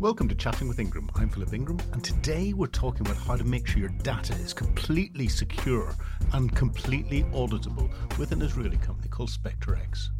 Welcome 0.00 0.28
to 0.28 0.36
Chatting 0.36 0.68
with 0.68 0.78
Ingram. 0.78 1.10
I'm 1.16 1.28
Philip 1.28 1.52
Ingram, 1.52 1.80
and 1.92 2.04
today 2.04 2.52
we're 2.52 2.68
talking 2.68 3.00
about 3.00 3.16
how 3.16 3.34
to 3.34 3.42
make 3.42 3.66
sure 3.66 3.80
your 3.80 3.88
data 3.88 4.32
is 4.34 4.52
completely 4.52 5.26
secure 5.26 5.92
and 6.34 6.54
completely 6.54 7.24
auditable 7.34 7.90
with 8.16 8.30
an 8.30 8.40
Israeli 8.40 8.76
company 8.76 9.08
called 9.08 9.28
SpecterX. 9.28 10.10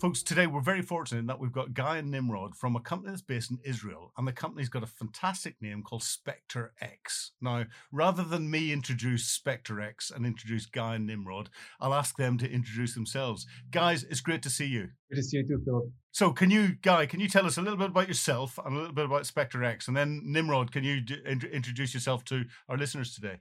Folks, 0.00 0.22
today 0.22 0.46
we're 0.46 0.62
very 0.62 0.80
fortunate 0.80 1.18
in 1.18 1.26
that 1.26 1.38
we've 1.38 1.52
got 1.52 1.74
Guy 1.74 1.98
and 1.98 2.10
Nimrod 2.10 2.56
from 2.56 2.74
a 2.74 2.80
company 2.80 3.10
that's 3.10 3.20
based 3.20 3.50
in 3.50 3.58
Israel, 3.62 4.14
and 4.16 4.26
the 4.26 4.32
company's 4.32 4.70
got 4.70 4.82
a 4.82 4.86
fantastic 4.86 5.60
name 5.60 5.82
called 5.82 6.00
SpecterX. 6.00 7.32
Now, 7.42 7.66
rather 7.92 8.22
than 8.22 8.50
me 8.50 8.72
introduce 8.72 9.38
SpecterX 9.38 10.10
and 10.10 10.24
introduce 10.24 10.64
Guy 10.64 10.94
and 10.94 11.06
Nimrod, 11.06 11.50
I'll 11.82 11.92
ask 11.92 12.16
them 12.16 12.38
to 12.38 12.50
introduce 12.50 12.94
themselves. 12.94 13.46
Guys, 13.70 14.04
it's 14.04 14.22
great 14.22 14.42
to 14.44 14.48
see 14.48 14.64
you. 14.64 14.88
Good 15.10 15.16
to 15.16 15.22
see 15.22 15.36
you 15.36 15.46
too, 15.46 15.62
Philip. 15.66 15.90
So, 16.12 16.32
can 16.32 16.50
you, 16.50 16.76
Guy, 16.80 17.04
can 17.04 17.20
you 17.20 17.28
tell 17.28 17.44
us 17.44 17.58
a 17.58 17.62
little 17.62 17.78
bit 17.78 17.90
about 17.90 18.08
yourself 18.08 18.58
and 18.64 18.74
a 18.74 18.78
little 18.78 18.94
bit 18.94 19.04
about 19.04 19.24
SpecterX? 19.24 19.86
and 19.86 19.94
then 19.94 20.22
Nimrod, 20.24 20.72
can 20.72 20.82
you 20.82 21.02
d- 21.02 21.20
introduce 21.26 21.92
yourself 21.92 22.24
to 22.24 22.44
our 22.70 22.78
listeners 22.78 23.14
today? 23.14 23.40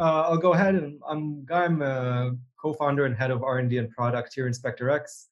Uh, 0.00 0.22
I'll 0.22 0.38
go 0.38 0.54
ahead 0.54 0.74
and 0.74 1.02
I'm 1.06 1.44
Guy. 1.44 1.66
I'm 1.66 1.82
a 1.82 2.32
co-founder 2.58 3.04
and 3.04 3.14
head 3.14 3.30
of 3.30 3.42
R&D 3.42 3.76
and 3.76 3.90
product 3.90 4.32
here 4.34 4.46
in 4.46 4.54
SpecterX 4.54 5.26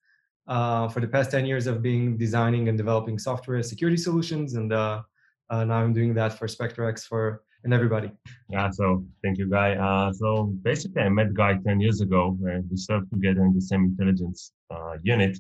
uh, 0.49 0.89
for 0.89 1.01
the 1.01 1.09
past 1.09 1.31
10 1.31 1.47
years 1.47 1.67
of 1.67 1.83
being 1.83 2.17
designing 2.17 2.69
and 2.69 2.79
developing 2.79 3.19
software 3.19 3.63
security 3.63 3.97
solutions 3.97 4.55
and 4.55 4.73
uh, 4.73 5.03
uh, 5.51 5.65
now 5.65 5.77
i'm 5.77 5.93
doing 5.93 6.15
that 6.15 6.39
for 6.39 6.47
SpecterX 6.47 7.05
for 7.05 7.43
and 7.65 7.75
everybody. 7.75 8.13
Yeah 8.49 8.71
so 8.71 9.05
thank 9.25 9.39
you 9.39 9.49
guy. 9.51 9.75
Uh, 9.75 10.13
so 10.13 10.55
basically 10.63 11.03
i 11.03 11.09
met 11.09 11.35
guy 11.35 11.59
10 11.67 11.81
years 11.81 12.01
ago 12.01 12.39
and 12.45 12.65
we 12.71 12.77
served 12.77 13.11
together 13.11 13.45
in 13.45 13.55
the 13.55 13.61
same 13.61 13.85
intelligence 13.85 14.53
uh, 14.71 14.95
unit. 15.03 15.39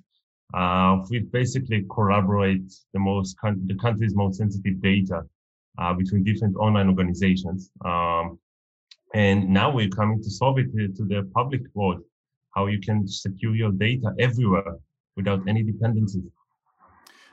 Uh, 0.54 0.98
we 1.10 1.20
basically 1.20 1.84
collaborate 1.92 2.72
the 2.92 3.00
most 3.00 3.36
the 3.42 3.76
country's 3.80 4.14
most 4.14 4.38
sensitive 4.38 4.80
data 4.80 5.22
between 5.98 6.24
different 6.24 6.56
online 6.56 6.88
organizations 6.88 7.70
um, 7.84 8.38
and 9.14 9.48
now 9.48 9.70
we're 9.70 9.88
coming 9.88 10.22
to 10.22 10.30
solve 10.30 10.58
it 10.58 10.68
to 10.96 11.04
the 11.04 11.30
public 11.34 11.60
world 11.74 12.00
how 12.54 12.66
you 12.66 12.80
can 12.80 13.06
secure 13.06 13.54
your 13.54 13.72
data 13.72 14.14
everywhere 14.18 14.76
without 15.16 15.46
any 15.48 15.62
dependencies. 15.62 16.30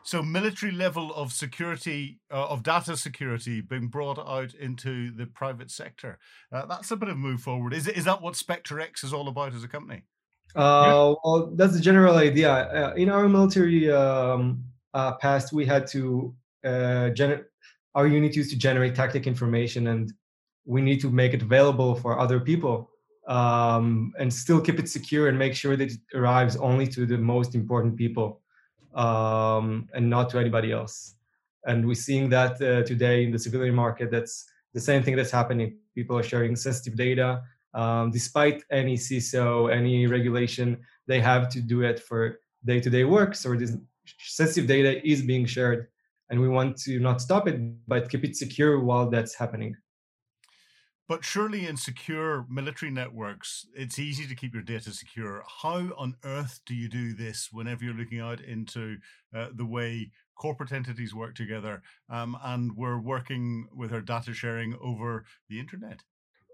So, 0.06 0.22
military 0.22 0.73
level 0.73 1.14
of 1.16 1.31
security, 1.31 2.20
uh, 2.30 2.48
of 2.48 2.62
data 2.62 2.98
security, 2.98 3.62
being 3.62 3.88
brought 3.88 4.20
out 4.20 4.53
into 4.53 5.12
the 5.12 5.26
private 5.26 5.72
sector. 5.72 6.20
Uh, 6.52 6.66
that's 6.66 6.92
a 6.92 6.98
bit 6.98 7.08
of 7.08 7.16
a 7.16 7.20
move 7.20 7.39
forward. 7.39 7.73
Is, 7.73 7.88
is 7.88 8.04
that 8.04 8.22
what 8.22 8.34
SpecterX 8.34 9.06
is 9.06 9.14
all 9.14 9.30
about 9.30 9.54
as 9.54 9.64
a 9.64 9.67
company? 9.67 10.04
Uh, 10.56 11.16
well, 11.23 11.54
that's 11.56 11.73
the 11.73 11.80
general 11.80 12.17
idea. 12.17 12.52
Uh, 12.52 12.94
in 12.95 13.09
our 13.09 13.30
military 13.30 13.89
um, 13.89 14.64
uh, 14.94 15.14
past, 15.14 15.54
we 15.54 15.66
had 15.66 15.88
to 15.88 16.36
uh, 16.66 17.09
generate 17.11 17.45
our 17.95 18.06
unit 18.06 18.36
used 18.36 18.50
to 18.50 18.58
generate 18.58 18.95
tactic 18.95 19.26
information, 19.26 19.88
and 19.88 20.11
we 20.66 20.81
need 20.81 21.00
to 21.00 21.09
make 21.09 21.34
it 21.34 21.42
available 21.42 21.95
for 21.95 22.20
other 22.20 22.39
people 22.39 22.89
um, 23.27 24.13
and 24.19 24.33
still 24.33 24.59
keep 24.59 24.79
it 24.79 24.89
secure 24.89 25.29
and 25.29 25.38
make 25.38 25.55
sure 25.55 25.75
that 25.75 25.91
it 25.91 25.99
arrives 26.13 26.55
only 26.57 26.88
to 26.88 27.05
the 27.05 27.17
most 27.17 27.55
important 27.55 27.95
people 27.95 28.41
um, 28.93 29.88
and 29.93 30.09
not 30.09 30.30
to 30.31 30.39
anybody 30.39 30.71
else. 30.71 31.15
And 31.65 31.85
we're 31.88 31.95
seeing 31.95 32.30
that 32.30 32.61
uh, 32.61 32.83
today 32.83 33.23
in 33.23 33.31
the 33.31 33.39
civilian 33.39 33.75
market. 33.75 34.11
That's 34.11 34.45
the 34.73 34.81
same 34.81 35.02
thing 35.03 35.15
that's 35.15 35.31
happening. 35.31 35.77
People 35.95 36.17
are 36.17 36.23
sharing 36.23 36.55
sensitive 36.55 36.97
data. 36.97 37.41
Um, 37.73 38.11
despite 38.11 38.63
any 38.69 38.95
CISO, 38.97 39.71
any 39.71 40.05
regulation, 40.05 40.77
they 41.08 41.19
have 41.21 41.49
to 41.49 41.61
do 41.61 41.81
it 41.81 41.99
for 41.99 42.39
day-to-day 42.65 43.05
work. 43.05 43.35
So 43.35 43.55
this 43.55 43.75
sensitive 44.19 44.67
data 44.67 45.05
is 45.08 45.21
being 45.21 45.45
shared, 45.45 45.87
and 46.30 46.39
we 46.39 46.49
want 46.49 46.77
to 46.81 46.99
not 46.99 47.21
stop 47.21 47.47
it, 47.47 47.59
but 47.87 48.09
keep 48.09 48.23
it 48.25 48.35
secure 48.35 48.80
while 48.80 49.09
that's 49.09 49.33
happening. 49.33 49.75
But 51.09 51.25
surely 51.25 51.67
in 51.67 51.75
secure 51.75 52.45
military 52.49 52.91
networks, 52.91 53.65
it's 53.75 53.99
easy 53.99 54.25
to 54.25 54.36
keep 54.36 54.53
your 54.53 54.64
data 54.64 54.91
secure. 54.91 55.43
How 55.61 55.89
on 55.97 56.15
earth 56.23 56.61
do 56.65 56.73
you 56.73 56.87
do 56.87 57.14
this 57.14 57.49
whenever 57.52 57.83
you're 57.83 57.93
looking 57.93 58.21
out 58.21 58.39
into 58.39 58.97
uh, 59.36 59.47
the 59.53 59.65
way 59.65 60.11
corporate 60.36 60.71
entities 60.71 61.13
work 61.13 61.36
together 61.36 61.81
um, 62.09 62.37
and 62.43 62.71
we're 62.77 62.99
working 62.99 63.67
with 63.75 63.92
our 63.92 64.02
data 64.02 64.33
sharing 64.33 64.77
over 64.81 65.25
the 65.49 65.59
internet? 65.59 66.03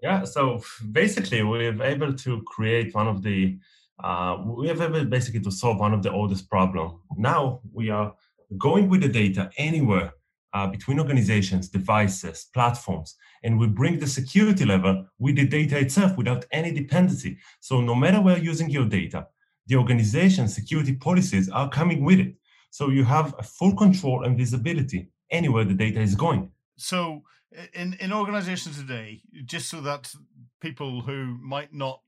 Yeah, 0.02 0.24
so 0.24 0.62
basically, 0.90 1.42
we're 1.42 1.80
able 1.82 2.14
to 2.14 2.42
create 2.42 2.94
one 2.94 3.06
of 3.06 3.22
the, 3.22 3.58
uh, 4.02 4.42
we 4.44 4.66
have 4.66 4.80
able 4.80 5.04
basically 5.04 5.40
to 5.40 5.50
solve 5.50 5.78
one 5.78 5.94
of 5.94 6.02
the 6.02 6.10
oldest 6.10 6.48
problem. 6.48 7.00
Now 7.16 7.60
we 7.72 7.90
are 7.90 8.14
going 8.58 8.88
with 8.88 9.02
the 9.02 9.08
data 9.08 9.50
anywhere 9.56 10.12
uh, 10.52 10.66
between 10.66 10.98
organizations, 10.98 11.68
devices, 11.68 12.48
platforms, 12.52 13.16
and 13.42 13.58
we 13.58 13.66
bring 13.66 13.98
the 13.98 14.06
security 14.06 14.64
level 14.64 15.06
with 15.18 15.36
the 15.36 15.46
data 15.46 15.78
itself 15.78 16.16
without 16.16 16.44
any 16.52 16.72
dependency. 16.72 17.38
So 17.60 17.80
no 17.80 17.94
matter 17.94 18.20
where 18.20 18.36
you're 18.36 18.44
using 18.44 18.70
your 18.70 18.86
data, 18.86 19.26
the 19.66 19.76
organization 19.76 20.48
security 20.48 20.94
policies 20.94 21.48
are 21.48 21.68
coming 21.68 22.04
with 22.04 22.18
it. 22.18 22.34
So 22.70 22.90
you 22.90 23.04
have 23.04 23.34
a 23.38 23.42
full 23.42 23.76
control 23.76 24.24
and 24.24 24.36
visibility 24.36 25.10
anywhere 25.30 25.64
the 25.64 25.74
data 25.74 26.00
is 26.00 26.14
going. 26.14 26.50
So 26.76 27.22
in, 27.74 27.94
in 28.00 28.12
organizations 28.12 28.78
today, 28.78 29.22
just 29.44 29.68
so 29.68 29.80
that 29.80 30.12
people 30.60 31.02
who 31.02 31.38
might 31.40 31.72
not 31.72 32.00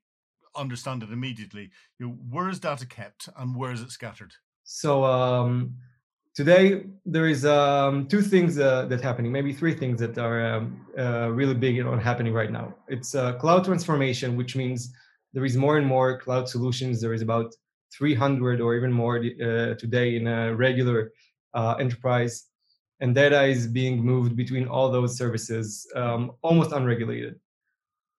understand 0.56 1.02
it 1.02 1.10
immediately, 1.10 1.70
you 1.98 2.06
know, 2.06 2.12
where 2.31 2.48
is 2.48 2.60
data 2.60 2.86
kept 2.86 3.28
and 3.36 3.56
where 3.56 3.72
is 3.72 3.81
it 3.81 3.91
scattered? 3.91 4.32
So 4.64 5.04
um, 5.04 5.76
today 6.34 6.84
there 7.04 7.28
is 7.28 7.44
um, 7.44 8.06
two 8.06 8.22
things 8.22 8.59
uh, 8.59 8.87
that 8.87 9.00
happening 9.00 9.31
maybe 9.32 9.53
three 9.53 9.75
things 9.75 10.00
that 10.00 10.19
are 10.19 10.54
um, 10.54 10.87
uh, 10.98 11.28
really 11.31 11.54
big 11.54 11.81
on 11.81 11.98
happening 11.98 12.32
right 12.32 12.50
now. 12.50 12.75
It's 12.88 13.15
uh, 13.15 13.34
cloud 13.34 13.65
transformation 13.65 14.37
which 14.37 14.56
means 14.56 14.93
there 15.32 15.44
is 15.44 15.56
more 15.56 15.78
and 15.78 15.87
more 15.87 16.19
cloud 16.19 16.48
solutions. 16.48 17.00
There 17.00 17.15
is 17.15 17.22
about 17.22 17.54
300 17.97 18.60
or 18.60 18.75
even 18.75 18.93
more 18.93 19.19
uh, 19.19 19.75
today 19.75 20.16
in 20.16 20.26
a 20.26 20.54
regular 20.54 21.12
uh, 21.54 21.75
enterprise. 21.78 22.44
And 23.00 23.14
data 23.14 23.43
is 23.44 23.66
being 23.66 24.03
moved 24.03 24.37
between 24.37 24.69
all 24.69 24.91
those 24.91 25.16
services 25.16 25.87
um, 25.97 26.32
almost 26.43 26.72
unregulated. 26.72 27.38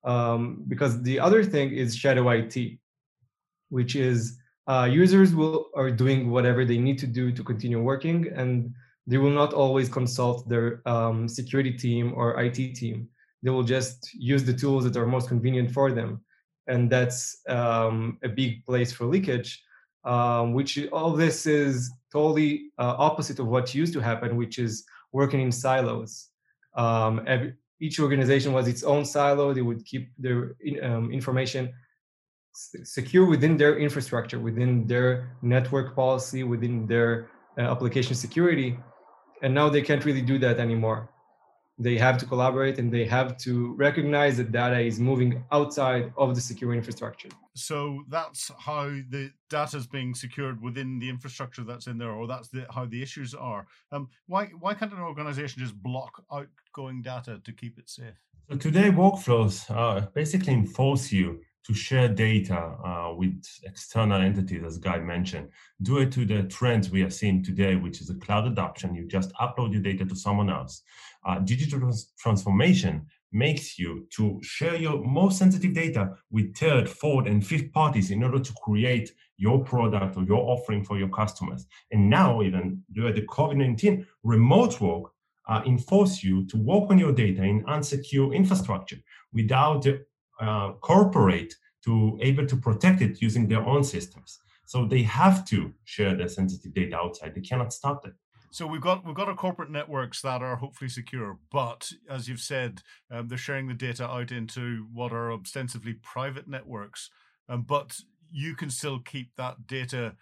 Um, 0.03 0.65
because 0.67 1.01
the 1.01 1.19
other 1.19 1.43
thing 1.43 1.71
is 1.71 1.95
shadow 1.95 2.29
IT 2.29 2.77
which 3.73 3.95
is 3.95 4.37
uh, 4.67 4.87
users 4.89 5.35
will 5.35 5.69
are 5.75 5.91
doing 5.91 6.29
whatever 6.29 6.63
they 6.65 6.77
need 6.77 6.97
to 6.99 7.07
do 7.07 7.31
to 7.31 7.43
continue 7.43 7.81
working 7.81 8.31
and 8.35 8.73
they 9.05 9.17
will 9.17 9.31
not 9.31 9.53
always 9.53 9.89
consult 9.89 10.47
their 10.47 10.81
um, 10.87 11.27
security 11.27 11.71
team 11.71 12.13
or 12.15 12.41
IT 12.41 12.75
team. 12.75 13.09
They 13.41 13.49
will 13.49 13.63
just 13.63 14.13
use 14.13 14.43
the 14.45 14.53
tools 14.53 14.85
that 14.85 14.95
are 14.95 15.05
most 15.05 15.27
convenient 15.27 15.71
for 15.71 15.91
them. 15.91 16.21
And 16.67 16.89
that's 16.89 17.41
um, 17.49 18.17
a 18.23 18.29
big 18.29 18.65
place 18.65 18.93
for 18.93 19.05
leakage, 19.05 19.61
um, 20.05 20.53
which 20.53 20.79
all 20.93 21.11
this 21.11 21.45
is 21.45 21.91
totally 22.11 22.71
uh, 22.79 22.95
opposite 22.97 23.39
of 23.39 23.47
what 23.47 23.75
used 23.75 23.91
to 23.93 23.99
happen, 23.99 24.37
which 24.37 24.59
is 24.59 24.85
working 25.11 25.41
in 25.41 25.51
silos. 25.51 26.29
Um, 26.75 27.21
every, 27.27 27.55
each 27.81 27.99
organization 27.99 28.53
was 28.53 28.69
its 28.69 28.83
own 28.83 29.03
silo. 29.03 29.53
They 29.53 29.61
would 29.61 29.83
keep 29.83 30.09
their 30.17 30.55
um, 30.81 31.11
information 31.11 31.73
secure 32.53 33.25
within 33.25 33.57
their 33.57 33.77
infrastructure, 33.77 34.39
within 34.39 34.85
their 34.85 35.35
network 35.41 35.95
policy, 35.95 36.43
within 36.43 36.85
their 36.85 37.29
uh, 37.57 37.61
application 37.61 38.15
security. 38.15 38.77
And 39.41 39.53
now 39.53 39.69
they 39.69 39.81
can't 39.81 40.05
really 40.05 40.21
do 40.21 40.37
that 40.39 40.59
anymore. 40.59 41.09
They 41.79 41.97
have 41.97 42.17
to 42.19 42.25
collaborate 42.25 42.77
and 42.77 42.93
they 42.93 43.05
have 43.05 43.35
to 43.39 43.73
recognize 43.73 44.37
that 44.37 44.51
data 44.51 44.79
is 44.79 44.99
moving 44.99 45.43
outside 45.51 46.13
of 46.17 46.35
the 46.35 46.41
secure 46.41 46.73
infrastructure. 46.73 47.29
So 47.55 48.03
that's 48.09 48.51
how 48.59 48.85
the 49.09 49.31
data 49.49 49.77
is 49.77 49.87
being 49.87 50.13
secured 50.13 50.61
within 50.61 50.99
the 50.99 51.09
infrastructure 51.09 51.63
that's 51.63 51.87
in 51.87 51.97
there, 51.97 52.11
or 52.11 52.27
that's 52.27 52.49
the, 52.49 52.65
how 52.69 52.85
the 52.85 53.01
issues 53.01 53.33
are. 53.33 53.67
Um, 53.91 54.09
why 54.27 54.45
why 54.59 54.75
can't 54.75 54.93
an 54.93 54.99
organization 54.99 55.61
just 55.61 55.75
block 55.75 56.23
outgoing 56.31 57.01
data 57.01 57.41
to 57.43 57.51
keep 57.51 57.79
it 57.79 57.89
safe? 57.89 58.19
So 58.49 58.57
today, 58.57 58.89
workflows 58.89 59.69
uh, 59.69 60.07
basically 60.13 60.53
enforce 60.53 61.11
you 61.11 61.41
to 61.65 61.73
share 61.73 62.09
data 62.09 62.57
uh, 62.57 63.13
with 63.15 63.41
external 63.63 64.21
entities, 64.21 64.63
as 64.63 64.77
Guy 64.77 64.99
mentioned, 64.99 65.49
due 65.81 66.09
to 66.09 66.25
the 66.25 66.43
trends 66.43 66.89
we 66.89 67.03
are 67.03 67.09
seeing 67.09 67.43
today, 67.43 67.75
which 67.75 68.01
is 68.01 68.09
a 68.09 68.15
cloud 68.15 68.47
adoption. 68.47 68.95
You 68.95 69.07
just 69.07 69.31
upload 69.33 69.71
your 69.71 69.81
data 69.81 70.05
to 70.05 70.15
someone 70.15 70.49
else. 70.49 70.81
Uh, 71.25 71.39
digital 71.39 71.79
trans- 71.79 72.11
transformation 72.19 73.05
makes 73.31 73.79
you 73.79 74.07
to 74.15 74.39
share 74.43 74.75
your 74.75 75.03
most 75.03 75.39
sensitive 75.39 75.73
data 75.73 76.11
with 76.31 76.55
third, 76.55 76.87
fourth, 76.89 77.27
and 77.27 77.45
fifth 77.45 77.71
parties 77.71 78.11
in 78.11 78.23
order 78.23 78.39
to 78.39 78.53
create 78.63 79.11
your 79.37 79.63
product 79.63 80.15
or 80.17 80.23
your 80.23 80.49
offering 80.51 80.83
for 80.83 80.97
your 80.97 81.09
customers. 81.09 81.65
And 81.91 82.09
now, 82.09 82.41
even 82.43 82.83
during 82.91 83.15
the 83.15 83.23
COVID 83.23 83.57
19, 83.57 84.05
remote 84.23 84.79
work 84.79 85.11
uh, 85.47 85.61
enforce 85.65 86.23
you 86.23 86.45
to 86.47 86.57
work 86.57 86.89
on 86.89 86.97
your 86.97 87.11
data 87.11 87.43
in 87.43 87.63
unsecure 87.65 88.33
infrastructure 88.33 88.97
without 89.33 89.81
the 89.81 90.05
uh, 90.39 90.73
corporate 90.73 91.53
to 91.85 92.17
able 92.21 92.45
to 92.47 92.55
protect 92.55 93.01
it 93.01 93.21
using 93.21 93.47
their 93.47 93.65
own 93.65 93.83
systems. 93.83 94.39
So 94.65 94.85
they 94.85 95.03
have 95.03 95.45
to 95.45 95.73
share 95.83 96.15
their 96.15 96.29
sensitive 96.29 96.73
data 96.73 96.95
outside. 96.95 97.35
They 97.35 97.41
cannot 97.41 97.73
stop 97.73 98.07
it. 98.07 98.13
So 98.51 98.67
we've 98.67 98.81
got 98.81 99.03
we've 99.03 99.15
got 99.15 99.27
our 99.27 99.35
corporate 99.35 99.71
networks 99.71 100.21
that 100.21 100.43
are 100.43 100.55
hopefully 100.55 100.89
secure, 100.89 101.39
but 101.51 101.91
as 102.07 102.29
you've 102.29 102.39
said, 102.39 102.83
um, 103.09 103.27
they're 103.27 103.37
sharing 103.37 103.67
the 103.67 103.73
data 103.73 104.07
out 104.07 104.31
into 104.31 104.85
what 104.93 105.11
are 105.11 105.31
ostensibly 105.31 105.93
private 105.93 106.47
networks. 106.47 107.09
Um, 107.49 107.63
but 107.63 107.97
you 108.31 108.55
can 108.55 108.69
still 108.69 108.99
keep 108.99 109.31
that 109.37 109.65
data 109.65 110.15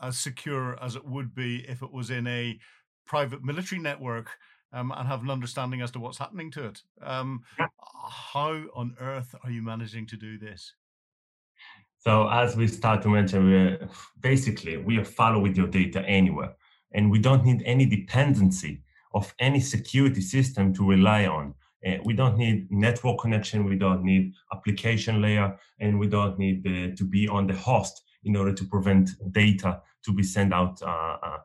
as 0.00 0.18
secure 0.18 0.76
as 0.82 0.96
it 0.96 1.04
would 1.06 1.36
be 1.36 1.64
if 1.68 1.82
it 1.82 1.92
was 1.92 2.10
in 2.10 2.26
a 2.26 2.58
private 3.06 3.44
military 3.44 3.80
network 3.80 4.30
um, 4.72 4.92
and 4.96 5.08
have 5.08 5.22
an 5.22 5.30
understanding 5.30 5.82
as 5.82 5.90
to 5.92 6.00
what's 6.00 6.18
happening 6.18 6.50
to 6.52 6.64
it. 6.64 6.82
Um, 7.02 7.42
how 8.08 8.64
on 8.74 8.96
earth 9.00 9.34
are 9.44 9.50
you 9.50 9.62
managing 9.62 10.06
to 10.08 10.16
do 10.16 10.38
this? 10.38 10.74
So 11.98 12.28
as 12.28 12.56
we 12.56 12.66
start 12.66 13.02
to 13.02 13.08
mention, 13.08 13.48
we 13.48 13.78
basically 14.20 14.76
we 14.76 14.98
are 14.98 15.04
follow 15.04 15.38
with 15.38 15.56
your 15.56 15.68
data 15.68 16.00
anywhere 16.00 16.54
and 16.94 17.10
we 17.10 17.18
don't 17.18 17.44
need 17.44 17.62
any 17.64 17.86
dependency 17.86 18.82
of 19.14 19.32
any 19.38 19.60
security 19.60 20.20
system 20.20 20.72
to 20.74 20.88
rely 20.88 21.26
on. 21.26 21.54
Uh, 21.86 21.96
we 22.04 22.14
don't 22.14 22.36
need 22.38 22.70
network 22.70 23.18
connection, 23.20 23.64
we 23.64 23.76
don't 23.76 24.04
need 24.04 24.32
application 24.54 25.20
layer, 25.20 25.56
and 25.80 25.98
we 25.98 26.06
don't 26.06 26.38
need 26.38 26.66
uh, 26.66 26.94
to 26.96 27.04
be 27.04 27.28
on 27.28 27.46
the 27.46 27.54
host 27.54 28.02
in 28.24 28.36
order 28.36 28.52
to 28.52 28.64
prevent 28.64 29.10
data 29.32 29.80
to 30.04 30.12
be 30.12 30.22
sent 30.22 30.52
out 30.52 30.80
uh, 30.82 31.16
uh 31.22 31.38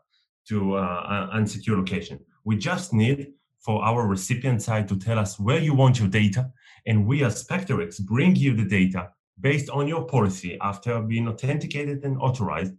to 0.50 0.76
uh, 0.76 1.36
unsecure 1.36 1.78
location. 1.78 2.20
We 2.44 2.58
just 2.58 2.94
need 2.94 3.34
for 3.60 3.84
our 3.84 4.08
recipient 4.08 4.62
side 4.62 4.88
to 4.88 4.98
tell 4.98 5.20
us 5.20 5.40
where 5.40 5.60
you 5.60 5.74
want 5.74 6.00
your 6.00 6.08
data, 6.08 6.52
and 6.86 7.06
we 7.06 7.24
as 7.24 7.46
SpecterX 7.46 8.00
bring 8.00 8.36
you 8.36 8.56
the 8.56 8.66
data 8.66 9.10
based 9.40 9.70
on 9.70 9.88
your 9.88 10.06
policy 10.06 10.58
after 10.62 11.02
being 11.02 11.28
authenticated 11.28 12.04
and 12.04 12.18
authorized 12.18 12.74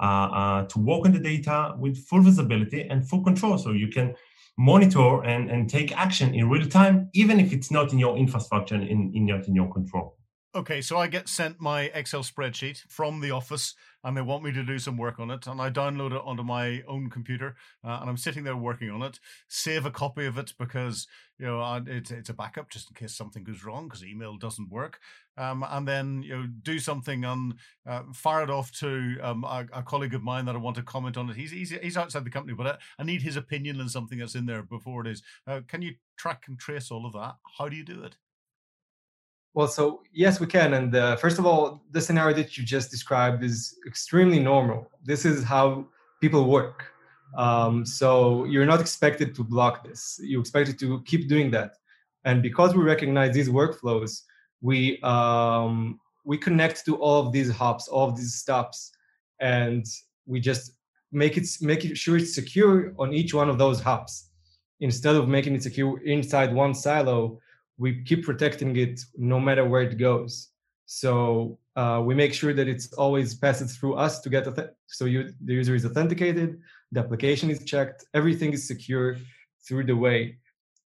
uh, 0.00 0.04
uh, 0.04 0.66
to 0.66 0.78
work 0.78 1.06
on 1.06 1.12
the 1.12 1.18
data 1.18 1.74
with 1.78 1.96
full 2.06 2.20
visibility 2.20 2.82
and 2.82 3.08
full 3.08 3.22
control 3.22 3.56
so 3.56 3.72
you 3.72 3.88
can 3.88 4.14
monitor 4.56 5.24
and, 5.24 5.50
and 5.50 5.68
take 5.68 5.96
action 5.96 6.34
in 6.34 6.48
real 6.48 6.68
time, 6.68 7.08
even 7.14 7.40
if 7.40 7.52
it's 7.52 7.70
not 7.70 7.92
in 7.92 7.98
your 7.98 8.16
infrastructure 8.16 8.74
and 8.74 8.84
in, 8.84 9.12
in, 9.14 9.28
in 9.46 9.54
your 9.54 9.72
control. 9.72 10.16
Okay, 10.56 10.80
so 10.80 10.98
I 10.98 11.08
get 11.08 11.28
sent 11.28 11.60
my 11.60 11.90
Excel 11.94 12.22
spreadsheet 12.22 12.78
from 12.88 13.20
the 13.20 13.32
office 13.32 13.74
and 14.04 14.16
they 14.16 14.20
want 14.20 14.44
me 14.44 14.52
to 14.52 14.62
do 14.62 14.78
some 14.78 14.96
work 14.96 15.18
on 15.18 15.28
it. 15.32 15.48
And 15.48 15.60
I 15.60 15.68
download 15.68 16.12
it 16.12 16.22
onto 16.24 16.44
my 16.44 16.80
own 16.86 17.10
computer 17.10 17.56
uh, 17.84 17.98
and 18.00 18.08
I'm 18.08 18.16
sitting 18.16 18.44
there 18.44 18.56
working 18.56 18.88
on 18.88 19.02
it. 19.02 19.18
Save 19.48 19.84
a 19.84 19.90
copy 19.90 20.26
of 20.26 20.38
it 20.38 20.52
because, 20.56 21.08
you 21.40 21.46
know, 21.46 21.58
I, 21.58 21.80
it's, 21.84 22.12
it's 22.12 22.28
a 22.28 22.34
backup 22.34 22.70
just 22.70 22.88
in 22.88 22.94
case 22.94 23.16
something 23.16 23.42
goes 23.42 23.64
wrong 23.64 23.88
because 23.88 24.04
email 24.04 24.36
doesn't 24.36 24.70
work. 24.70 25.00
Um, 25.36 25.64
and 25.68 25.88
then, 25.88 26.22
you 26.22 26.36
know, 26.36 26.46
do 26.62 26.78
something 26.78 27.24
and 27.24 27.54
uh, 27.84 28.02
fire 28.12 28.44
it 28.44 28.50
off 28.50 28.70
to 28.78 29.18
um, 29.22 29.42
a, 29.42 29.66
a, 29.72 29.82
colleague 29.82 30.14
of 30.14 30.22
mine 30.22 30.44
that 30.44 30.54
I 30.54 30.58
want 30.58 30.76
to 30.76 30.84
comment 30.84 31.16
on 31.16 31.28
it. 31.30 31.34
He's, 31.34 31.50
he's, 31.50 31.70
he's 31.70 31.96
outside 31.96 32.22
the 32.22 32.30
company, 32.30 32.54
but 32.54 32.66
I, 32.68 32.76
I 33.00 33.02
need 33.02 33.22
his 33.22 33.36
opinion 33.36 33.80
on 33.80 33.88
something 33.88 34.20
that's 34.20 34.36
in 34.36 34.46
there 34.46 34.62
before 34.62 35.04
it 35.04 35.10
is. 35.10 35.20
Uh, 35.48 35.62
can 35.66 35.82
you 35.82 35.94
track 36.16 36.44
and 36.46 36.60
trace 36.60 36.92
all 36.92 37.06
of 37.06 37.14
that? 37.14 37.34
How 37.58 37.68
do 37.68 37.74
you 37.74 37.84
do 37.84 38.04
it? 38.04 38.14
Well, 39.54 39.68
so 39.68 40.02
yes, 40.12 40.40
we 40.40 40.48
can. 40.48 40.74
And 40.74 40.94
uh, 40.94 41.16
first 41.16 41.38
of 41.38 41.46
all, 41.46 41.82
the 41.92 42.00
scenario 42.00 42.34
that 42.36 42.58
you 42.58 42.64
just 42.64 42.90
described 42.90 43.44
is 43.44 43.76
extremely 43.86 44.40
normal. 44.40 44.90
This 45.04 45.24
is 45.24 45.44
how 45.44 45.86
people 46.20 46.48
work. 46.48 46.86
Um, 47.36 47.86
so 47.86 48.44
you're 48.46 48.66
not 48.66 48.80
expected 48.80 49.34
to 49.36 49.44
block 49.44 49.84
this. 49.84 50.18
You're 50.22 50.40
expected 50.40 50.78
to 50.80 51.00
keep 51.02 51.28
doing 51.28 51.52
that. 51.52 51.76
And 52.24 52.42
because 52.42 52.74
we 52.74 52.82
recognize 52.82 53.32
these 53.34 53.48
workflows, 53.48 54.22
we 54.60 55.00
um, 55.02 56.00
we 56.24 56.38
connect 56.38 56.84
to 56.86 56.96
all 56.96 57.26
of 57.26 57.32
these 57.32 57.50
hops, 57.50 57.86
all 57.86 58.08
of 58.08 58.16
these 58.16 58.34
stops, 58.34 58.90
and 59.40 59.84
we 60.26 60.40
just 60.40 60.72
make 61.12 61.36
it 61.36 61.46
make 61.60 61.84
it 61.84 61.96
sure 61.96 62.16
it's 62.16 62.34
secure 62.34 62.94
on 62.98 63.12
each 63.12 63.34
one 63.34 63.48
of 63.48 63.58
those 63.58 63.80
hops. 63.80 64.30
Instead 64.80 65.14
of 65.14 65.28
making 65.28 65.54
it 65.54 65.62
secure 65.62 66.00
inside 66.04 66.52
one 66.52 66.74
silo, 66.74 67.38
we 67.78 68.02
keep 68.02 68.24
protecting 68.24 68.76
it 68.76 69.00
no 69.16 69.40
matter 69.40 69.64
where 69.64 69.82
it 69.82 69.98
goes. 69.98 70.50
So 70.86 71.58
uh, 71.76 72.02
we 72.04 72.14
make 72.14 72.34
sure 72.34 72.52
that 72.52 72.68
it's 72.68 72.92
always 72.94 73.34
passes 73.34 73.76
through 73.76 73.94
us 73.94 74.20
to 74.20 74.28
get 74.28 74.46
so 74.86 75.06
you, 75.06 75.32
the 75.44 75.54
user 75.54 75.74
is 75.74 75.84
authenticated, 75.84 76.60
the 76.92 77.00
application 77.00 77.50
is 77.50 77.64
checked, 77.64 78.04
everything 78.14 78.52
is 78.52 78.66
secure 78.66 79.16
through 79.66 79.84
the 79.84 79.96
way. 79.96 80.38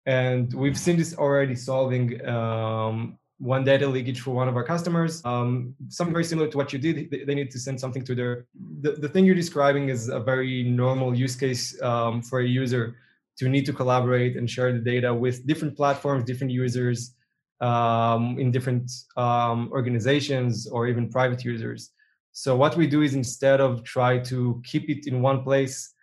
And 0.05 0.53
we've 0.53 0.77
seen 0.77 0.97
this 0.97 1.15
already 1.15 1.55
solving 1.55 2.25
um, 2.27 3.17
one 3.37 3.63
data 3.63 3.87
leakage 3.87 4.19
for 4.19 4.31
one 4.31 4.49
of 4.49 4.57
our 4.57 4.63
customers. 4.63 5.23
Um, 5.23 5.75
something 5.87 6.13
very 6.13 6.25
similar 6.25 6.49
to 6.49 6.57
what 6.57 6.73
you 6.73 6.79
did. 6.79 7.09
They 7.27 7.35
need 7.35 7.51
to 7.51 7.59
send 7.59 7.79
something 7.79 8.03
to 8.03 8.15
their. 8.15 8.45
The, 8.81 8.91
the 8.93 9.07
thing 9.07 9.25
you're 9.25 9.35
describing 9.35 9.89
is 9.89 10.09
a 10.09 10.19
very 10.19 10.63
normal 10.63 11.15
use 11.15 11.35
case 11.35 11.81
um, 11.81 12.21
for 12.21 12.41
a 12.41 12.47
user 12.47 12.97
to 13.37 13.49
need 13.49 13.65
to 13.65 13.73
collaborate 13.73 14.37
and 14.37 14.49
share 14.49 14.71
the 14.71 14.79
data 14.79 15.13
with 15.13 15.45
different 15.47 15.75
platforms, 15.75 16.23
different 16.23 16.51
users 16.51 17.15
um, 17.61 18.37
in 18.39 18.51
different 18.51 18.91
um, 19.17 19.69
organizations 19.71 20.67
or 20.67 20.87
even 20.87 21.09
private 21.09 21.43
users. 21.43 21.91
So 22.31 22.55
what 22.55 22.75
we 22.75 22.87
do 22.87 23.01
is 23.01 23.13
instead 23.13 23.61
of 23.61 23.83
try 23.83 24.19
to 24.19 24.61
keep 24.65 24.89
it 24.89 25.07
in 25.07 25.21
one 25.21 25.43
place, 25.43 25.93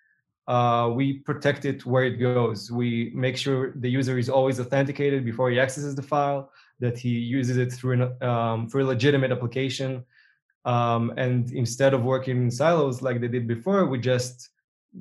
uh, 0.47 0.91
we 0.93 1.19
protect 1.19 1.65
it 1.65 1.85
where 1.85 2.05
it 2.05 2.17
goes. 2.17 2.71
We 2.73 3.13
make 3.15 3.37
sure 3.37 3.73
the 3.77 3.91
user 3.91 4.19
is 4.19 4.29
always 4.29 4.59
authenticated 4.59 5.25
before 5.25 5.51
he 5.51 5.61
accesses 5.61 5.95
the 5.95 6.03
file, 6.03 6.51
that 6.81 6.99
he 6.99 7.11
uses 7.11 7.57
it 7.57 7.73
through 7.73 7.93
an, 7.99 8.23
um, 8.23 8.69
a 8.73 8.77
legitimate 8.79 9.31
application. 9.31 10.05
Um, 10.65 11.13
and 11.17 11.51
instead 11.53 11.95
of 11.95 12.03
working 12.03 12.37
in 12.37 12.51
silos 12.51 13.03
like 13.03 13.21
they 13.21 13.29
did 13.29 13.47
before, 13.47 13.87
we 13.87 13.99
just 13.99 14.51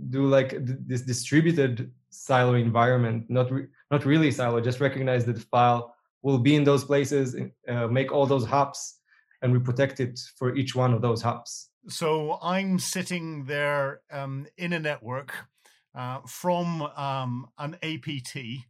do 0.09 0.27
like 0.27 0.55
this 0.87 1.01
distributed 1.01 1.91
silo 2.09 2.55
environment, 2.55 3.25
not 3.29 3.51
re- 3.51 3.67
not 3.91 4.05
really 4.05 4.31
silo, 4.31 4.59
just 4.61 4.79
recognize 4.79 5.25
that 5.25 5.35
the 5.35 5.41
file 5.41 5.95
will 6.21 6.39
be 6.39 6.55
in 6.55 6.63
those 6.63 6.83
places, 6.83 7.35
uh, 7.67 7.87
make 7.87 8.11
all 8.11 8.25
those 8.25 8.45
hops, 8.45 8.99
and 9.41 9.51
we 9.51 9.59
protect 9.59 9.99
it 9.99 10.19
for 10.37 10.55
each 10.55 10.75
one 10.75 10.93
of 10.93 11.01
those 11.01 11.21
hops. 11.21 11.69
So 11.87 12.37
I'm 12.41 12.77
sitting 12.79 13.45
there 13.45 14.01
um, 14.11 14.47
in 14.57 14.73
a 14.73 14.79
network 14.79 15.33
uh, 15.95 16.19
from 16.27 16.81
um, 16.81 17.47
an 17.57 17.75
APT. 17.75 18.65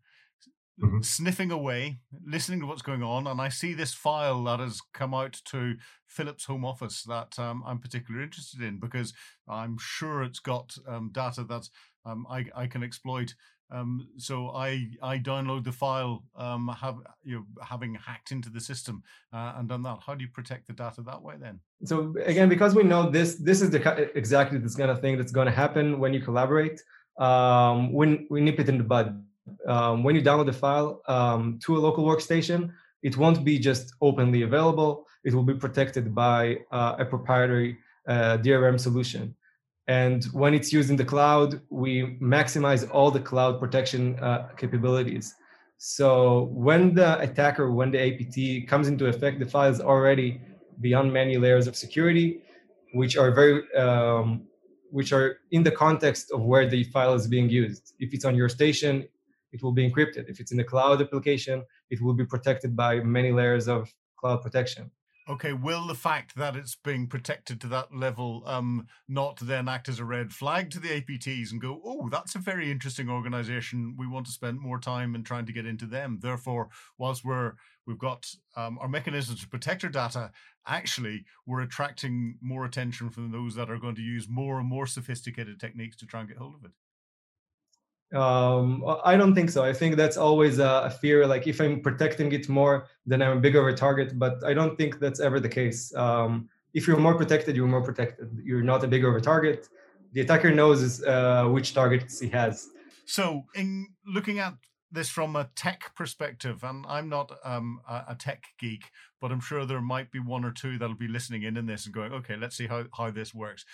Mm-hmm. 0.81 1.01
Sniffing 1.01 1.51
away, 1.51 1.99
listening 2.25 2.61
to 2.61 2.65
what's 2.65 2.81
going 2.81 3.03
on, 3.03 3.27
and 3.27 3.41
I 3.41 3.49
see 3.49 3.73
this 3.73 3.93
file 3.93 4.41
that 4.45 4.61
has 4.61 4.79
come 4.93 5.13
out 5.13 5.33
to 5.51 5.75
Philip's 6.07 6.45
home 6.45 6.63
office 6.63 7.03
that 7.03 7.37
um, 7.37 7.63
I'm 7.67 7.79
particularly 7.79 8.23
interested 8.23 8.61
in 8.61 8.79
because 8.79 9.13
I'm 9.45 9.75
sure 9.77 10.23
it's 10.23 10.39
got 10.39 10.73
um, 10.87 11.09
data 11.11 11.43
that 11.43 11.67
um, 12.05 12.25
I, 12.29 12.45
I 12.55 12.67
can 12.67 12.83
exploit. 12.83 13.33
Um, 13.71 14.07
so 14.17 14.49
I 14.49 14.87
I 15.01 15.19
download 15.19 15.63
the 15.63 15.71
file, 15.71 16.23
um, 16.35 16.69
have 16.69 16.97
you 17.23 17.35
know, 17.35 17.45
having 17.63 17.93
hacked 17.95 18.31
into 18.31 18.49
the 18.49 18.59
system 18.59 19.03
uh, 19.31 19.53
and 19.57 19.69
done 19.69 19.83
that. 19.83 19.99
How 20.05 20.15
do 20.15 20.23
you 20.23 20.31
protect 20.31 20.65
the 20.67 20.73
data 20.73 21.01
that 21.03 21.21
way 21.21 21.35
then? 21.39 21.59
So 21.83 22.15
again, 22.25 22.49
because 22.49 22.73
we 22.73 22.83
know 22.83 23.09
this 23.09 23.35
this 23.35 23.61
is 23.61 23.69
the 23.69 24.17
exactly 24.17 24.57
this 24.57 24.75
kind 24.75 24.89
of 24.89 25.01
thing 25.01 25.17
that's 25.17 25.31
going 25.31 25.45
to 25.45 25.51
happen 25.51 25.99
when 25.99 26.13
you 26.13 26.21
collaborate. 26.21 26.81
Um, 27.19 27.93
when 27.93 28.27
we 28.29 28.41
nip 28.41 28.59
it 28.59 28.69
in 28.69 28.77
the 28.77 28.83
bud. 28.83 29.23
Um, 29.67 30.03
when 30.03 30.15
you 30.15 30.21
download 30.21 30.45
the 30.45 30.53
file 30.53 31.01
um, 31.07 31.59
to 31.63 31.75
a 31.75 31.79
local 31.79 32.05
workstation, 32.05 32.71
it 33.01 33.17
won't 33.17 33.43
be 33.43 33.57
just 33.59 33.93
openly 34.01 34.43
available. 34.43 35.07
It 35.23 35.33
will 35.33 35.43
be 35.43 35.53
protected 35.53 36.13
by 36.13 36.59
uh, 36.71 36.95
a 36.99 37.05
proprietary 37.05 37.77
uh, 38.07 38.37
DRM 38.37 38.79
solution. 38.79 39.35
And 39.89 40.23
when 40.25 40.53
it's 40.53 40.71
used 40.71 40.91
in 40.91 40.97
the 40.97 41.09
cloud, 41.13 41.61
we 41.71 42.15
maximize 42.21 42.87
all 42.93 43.09
the 43.09 43.19
cloud 43.19 43.59
protection 43.59 44.19
uh, 44.19 44.49
capabilities. 44.55 45.33
So 45.79 46.43
when 46.67 46.93
the 46.93 47.19
attacker, 47.19 47.71
when 47.71 47.89
the 47.89 47.99
APT 48.07 48.69
comes 48.69 48.87
into 48.87 49.07
effect, 49.07 49.39
the 49.39 49.47
file 49.47 49.71
is 49.71 49.81
already 49.81 50.41
beyond 50.79 51.11
many 51.11 51.37
layers 51.37 51.65
of 51.65 51.75
security, 51.75 52.43
which 52.93 53.17
are 53.17 53.31
very, 53.31 53.63
um, 53.73 54.43
which 54.91 55.11
are 55.11 55.39
in 55.49 55.63
the 55.63 55.71
context 55.71 56.31
of 56.31 56.41
where 56.43 56.69
the 56.69 56.83
file 56.83 57.15
is 57.15 57.25
being 57.25 57.49
used. 57.49 57.93
If 57.97 58.13
it's 58.13 58.25
on 58.25 58.35
your 58.35 58.47
station, 58.47 59.07
it 59.53 59.63
will 59.63 59.71
be 59.71 59.89
encrypted. 59.89 60.29
If 60.29 60.39
it's 60.39 60.51
in 60.51 60.57
the 60.59 60.63
cloud 60.63 61.01
application, 61.01 61.63
it 61.89 61.99
will 61.99 62.13
be 62.13 62.25
protected 62.25 62.75
by 62.75 62.99
many 62.99 63.31
layers 63.31 63.67
of 63.67 63.91
cloud 64.19 64.43
protection. 64.43 64.91
Okay, 65.29 65.53
will 65.53 65.85
the 65.85 65.93
fact 65.93 66.35
that 66.37 66.55
it's 66.55 66.75
being 66.75 67.05
protected 67.05 67.61
to 67.61 67.67
that 67.67 67.95
level 67.95 68.41
um, 68.47 68.87
not 69.07 69.37
then 69.39 69.69
act 69.69 69.87
as 69.87 69.99
a 69.99 70.03
red 70.03 70.33
flag 70.33 70.71
to 70.71 70.79
the 70.79 70.89
APTs 70.89 71.51
and 71.51 71.61
go, 71.61 71.79
oh, 71.85 72.09
that's 72.09 72.33
a 72.33 72.39
very 72.39 72.71
interesting 72.71 73.11
organization. 73.11 73.93
We 73.95 74.07
want 74.07 74.25
to 74.25 74.31
spend 74.31 74.59
more 74.59 74.79
time 74.79 75.13
in 75.13 75.23
trying 75.23 75.45
to 75.45 75.53
get 75.53 75.67
into 75.67 75.85
them. 75.85 76.17
Therefore, 76.19 76.69
whilst 76.97 77.23
we're 77.23 77.53
we've 77.85 77.99
got 77.99 78.27
um, 78.57 78.79
our 78.81 78.87
mechanisms 78.87 79.41
to 79.41 79.47
protect 79.47 79.83
our 79.83 79.91
data, 79.91 80.31
actually 80.65 81.25
we're 81.45 81.61
attracting 81.61 82.39
more 82.41 82.65
attention 82.65 83.11
from 83.11 83.31
those 83.31 83.53
that 83.53 83.69
are 83.69 83.77
going 83.77 83.95
to 83.95 84.01
use 84.01 84.27
more 84.27 84.57
and 84.57 84.67
more 84.67 84.87
sophisticated 84.87 85.59
techniques 85.59 85.97
to 85.97 86.07
try 86.07 86.21
and 86.21 86.29
get 86.29 86.39
hold 86.39 86.55
of 86.55 86.65
it. 86.65 86.71
Um, 88.13 88.83
I 89.03 89.15
don't 89.15 89.35
think 89.35 89.51
so. 89.51 89.63
I 89.63 89.73
think 89.73 89.95
that's 89.95 90.17
always 90.17 90.59
a, 90.59 90.89
fear. 91.01 91.27
Like 91.27 91.45
if 91.47 91.61
I'm 91.61 91.81
protecting 91.81 92.31
it 92.31 92.49
more, 92.49 92.87
then 93.05 93.21
I'm 93.21 93.37
a 93.37 93.39
bigger 93.39 93.61
of 93.61 93.73
a 93.73 93.77
target. 93.77 94.17
But 94.17 94.43
I 94.43 94.53
don't 94.53 94.75
think 94.77 94.99
that's 94.99 95.19
ever 95.19 95.39
the 95.39 95.49
case. 95.49 95.93
Um, 95.95 96.49
if 96.73 96.87
you're 96.87 96.97
more 96.97 97.15
protected, 97.15 97.55
you're 97.55 97.67
more 97.67 97.83
protected. 97.83 98.29
You're 98.43 98.63
not 98.63 98.83
a 98.83 98.87
bigger 98.87 99.09
of 99.09 99.15
a 99.15 99.21
target. 99.21 99.67
the 100.13 100.21
attacker 100.21 100.51
knows 100.51 101.03
uh, 101.03 101.45
which 101.45 101.73
targets 101.73 102.19
he 102.19 102.29
has. 102.29 102.69
So, 103.05 103.45
in 103.55 103.87
looking 104.05 104.39
at 104.39 104.53
this 104.91 105.09
from 105.09 105.35
a 105.35 105.49
tech 105.55 105.91
perspective, 105.95 106.63
and 106.63 106.85
I'm 106.87 107.09
not 107.09 107.31
um, 107.43 107.81
a, 107.87 108.05
a, 108.09 108.15
tech 108.15 108.43
geek, 108.59 108.85
but 109.21 109.31
I'm 109.31 109.39
sure 109.39 109.65
there 109.65 109.81
might 109.81 110.11
be 110.11 110.19
one 110.19 110.43
or 110.43 110.51
two 110.51 110.77
that'll 110.77 110.95
be 110.95 111.07
listening 111.07 111.43
in 111.43 111.57
in 111.57 111.65
this 111.65 111.85
and 111.85 111.93
going, 111.93 112.11
okay, 112.11 112.35
let's 112.35 112.55
see 112.55 112.67
how, 112.67 112.85
how 112.97 113.11
this 113.11 113.33
works. 113.33 113.65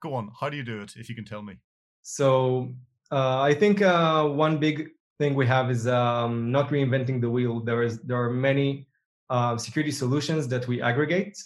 Go 0.00 0.14
on, 0.14 0.30
how 0.40 0.48
do 0.50 0.56
you 0.56 0.64
do 0.64 0.80
it, 0.80 0.94
if 0.96 1.08
you 1.08 1.14
can 1.14 1.24
tell 1.24 1.42
me? 1.42 1.58
So, 2.02 2.72
uh, 3.14 3.40
I 3.42 3.54
think 3.54 3.80
uh, 3.80 4.24
one 4.26 4.58
big 4.58 4.90
thing 5.18 5.34
we 5.34 5.46
have 5.46 5.70
is 5.70 5.86
um, 5.86 6.50
not 6.50 6.70
reinventing 6.70 7.20
the 7.20 7.30
wheel. 7.30 7.60
There 7.60 7.82
is 7.84 8.00
there 8.00 8.20
are 8.20 8.30
many 8.30 8.88
uh, 9.30 9.56
security 9.56 9.92
solutions 9.92 10.48
that 10.48 10.66
we 10.66 10.82
aggregate, 10.82 11.36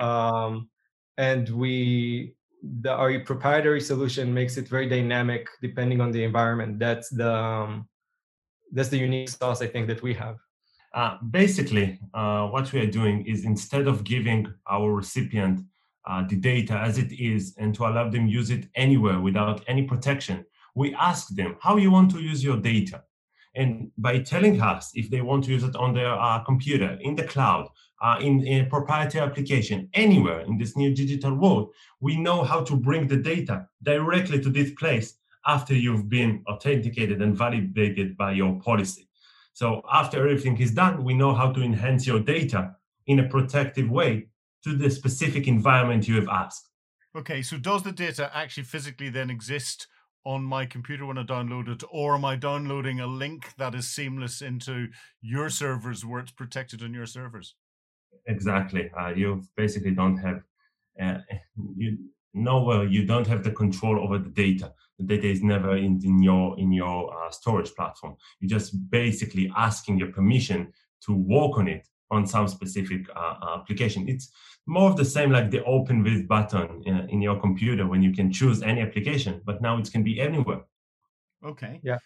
um, 0.00 0.68
and 1.18 1.48
we 1.50 2.34
the, 2.82 2.90
our 2.90 3.20
proprietary 3.20 3.80
solution 3.80 4.34
makes 4.34 4.56
it 4.56 4.66
very 4.68 4.88
dynamic 4.88 5.48
depending 5.60 6.00
on 6.00 6.10
the 6.10 6.24
environment. 6.24 6.80
That's 6.80 7.08
the 7.08 7.32
um, 7.32 7.88
that's 8.72 8.88
the 8.88 8.98
unique 8.98 9.28
sauce 9.28 9.62
I 9.62 9.68
think 9.68 9.86
that 9.86 10.02
we 10.02 10.14
have. 10.14 10.36
Uh, 10.92 11.18
basically, 11.30 12.00
uh, 12.14 12.48
what 12.48 12.72
we 12.72 12.80
are 12.80 12.90
doing 13.00 13.24
is 13.26 13.44
instead 13.44 13.86
of 13.86 14.02
giving 14.02 14.52
our 14.68 14.92
recipient 14.92 15.60
uh, 16.04 16.26
the 16.26 16.36
data 16.36 16.74
as 16.74 16.98
it 16.98 17.12
is 17.12 17.54
and 17.58 17.74
to 17.76 17.86
allow 17.86 18.10
them 18.10 18.26
use 18.26 18.50
it 18.50 18.66
anywhere 18.74 19.20
without 19.20 19.62
any 19.68 19.84
protection, 19.84 20.44
we 20.74 20.94
ask 20.94 21.28
them 21.28 21.56
how 21.60 21.76
you 21.76 21.90
want 21.90 22.10
to 22.12 22.20
use 22.20 22.42
your 22.42 22.56
data. 22.56 23.02
And 23.54 23.90
by 23.98 24.20
telling 24.20 24.60
us 24.62 24.92
if 24.94 25.10
they 25.10 25.20
want 25.20 25.44
to 25.44 25.50
use 25.50 25.62
it 25.62 25.76
on 25.76 25.92
their 25.92 26.14
uh, 26.14 26.38
computer, 26.40 26.98
in 27.02 27.14
the 27.14 27.24
cloud, 27.24 27.68
uh, 28.00 28.18
in, 28.20 28.44
in, 28.46 28.64
a 28.64 28.68
proprietary 28.68 29.24
application, 29.24 29.88
anywhere 29.92 30.40
in 30.40 30.56
this 30.56 30.76
new 30.76 30.94
digital 30.94 31.34
world, 31.34 31.72
we 32.00 32.16
know 32.16 32.42
how 32.42 32.62
to 32.64 32.74
bring 32.74 33.06
the 33.06 33.16
data 33.16 33.68
directly 33.82 34.40
to 34.40 34.48
this 34.48 34.72
place 34.72 35.18
after 35.46 35.74
you've 35.74 36.08
been 36.08 36.42
authenticated 36.48 37.20
and 37.20 37.36
validated 37.36 38.16
by 38.16 38.32
your 38.32 38.58
policy. 38.60 39.08
So 39.52 39.82
after 39.92 40.18
everything 40.26 40.58
is 40.58 40.72
done, 40.72 41.04
we 41.04 41.14
know 41.14 41.34
how 41.34 41.52
to 41.52 41.62
enhance 41.62 42.06
your 42.06 42.20
data 42.20 42.74
in 43.06 43.18
a 43.18 43.28
protective 43.28 43.90
way 43.90 44.28
to 44.64 44.76
the 44.76 44.90
specific 44.90 45.46
environment 45.46 46.08
you 46.08 46.16
have 46.16 46.28
asked. 46.28 46.68
Okay, 47.14 47.42
so 47.42 47.58
does 47.58 47.82
the 47.82 47.92
data 47.92 48.30
actually 48.32 48.62
physically 48.62 49.10
then 49.10 49.28
exist 49.28 49.88
on 50.24 50.44
my 50.44 50.66
computer 50.66 51.06
when 51.06 51.18
I 51.18 51.24
download 51.24 51.68
it, 51.68 51.82
or 51.90 52.14
am 52.14 52.24
I 52.24 52.36
downloading 52.36 53.00
a 53.00 53.06
link 53.06 53.54
that 53.58 53.74
is 53.74 53.88
seamless 53.88 54.40
into 54.40 54.88
your 55.20 55.48
servers 55.48 56.04
where 56.04 56.20
it's 56.20 56.30
protected 56.30 56.82
on 56.82 56.94
your 56.94 57.06
servers? 57.06 57.54
Exactly. 58.26 58.90
Uh, 58.98 59.08
you 59.08 59.42
basically 59.56 59.90
don't 59.90 60.16
have 60.18 60.42
uh, 61.00 61.18
you 61.76 61.98
nowhere 62.34 62.86
you 62.86 63.04
don't 63.04 63.26
have 63.26 63.44
the 63.44 63.50
control 63.50 63.98
over 63.98 64.18
the 64.18 64.30
data. 64.30 64.72
The 64.98 65.04
data 65.04 65.26
is 65.26 65.42
never 65.42 65.76
in, 65.76 66.00
in 66.04 66.22
your 66.22 66.58
in 66.58 66.72
your 66.72 67.12
uh, 67.12 67.30
storage 67.30 67.74
platform. 67.74 68.16
You're 68.40 68.58
just 68.58 68.90
basically 68.90 69.52
asking 69.56 69.98
your 69.98 70.12
permission 70.12 70.72
to 71.06 71.14
work 71.14 71.58
on 71.58 71.68
it 71.68 71.88
on 72.12 72.26
some 72.26 72.46
specific 72.46 73.06
uh, 73.16 73.56
application. 73.58 74.08
It's 74.08 74.30
more 74.66 74.90
of 74.90 74.96
the 74.96 75.04
same 75.04 75.30
like 75.30 75.50
the 75.50 75.64
open 75.64 76.04
with 76.04 76.28
button 76.28 76.82
in, 76.86 77.08
in, 77.08 77.22
your 77.22 77.40
computer 77.40 77.86
when 77.86 78.02
you 78.02 78.12
can 78.12 78.30
choose 78.30 78.62
any 78.62 78.82
application, 78.82 79.40
but 79.44 79.60
now 79.60 79.78
it 79.78 79.90
can 79.90 80.04
be 80.04 80.20
anywhere. 80.20 80.60
Okay. 81.44 81.80
Yeah. 81.82 81.98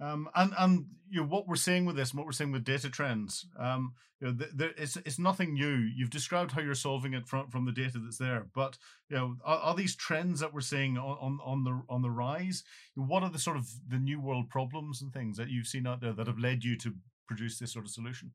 Um, 0.00 0.28
and 0.34 0.52
and 0.58 0.86
you 1.08 1.20
know, 1.20 1.26
what 1.26 1.46
we're 1.48 1.56
seeing 1.56 1.86
with 1.86 1.96
this, 1.96 2.10
and 2.10 2.18
what 2.18 2.26
we're 2.26 2.32
seeing 2.32 2.52
with 2.52 2.64
data 2.64 2.90
trends, 2.90 3.46
um, 3.58 3.94
you 4.20 4.26
know, 4.26 4.46
there, 4.54 4.72
it's 4.76 4.96
it's 4.96 5.18
nothing 5.18 5.54
new. 5.54 5.76
You've 5.96 6.10
described 6.10 6.52
how 6.52 6.60
you're 6.60 6.74
solving 6.74 7.14
it 7.14 7.26
from 7.26 7.48
from 7.48 7.64
the 7.64 7.72
data 7.72 7.98
that's 7.98 8.18
there, 8.18 8.46
but 8.54 8.76
you 9.08 9.16
know, 9.16 9.36
are, 9.44 9.58
are 9.58 9.74
these 9.74 9.96
trends 9.96 10.40
that 10.40 10.52
we're 10.52 10.60
seeing 10.60 10.98
on, 10.98 11.16
on, 11.20 11.38
on 11.44 11.64
the 11.64 11.82
on 11.88 12.02
the 12.02 12.10
rise? 12.10 12.64
What 12.96 13.22
are 13.22 13.30
the 13.30 13.38
sort 13.38 13.56
of 13.56 13.68
the 13.88 13.98
new 13.98 14.20
world 14.20 14.50
problems 14.50 15.00
and 15.00 15.12
things 15.12 15.36
that 15.36 15.48
you've 15.48 15.68
seen 15.68 15.86
out 15.86 16.00
there 16.00 16.12
that 16.12 16.26
have 16.26 16.38
led 16.38 16.64
you 16.64 16.76
to 16.78 16.92
produce 17.28 17.58
this 17.58 17.72
sort 17.72 17.84
of 17.84 17.90
solution? 17.92 18.32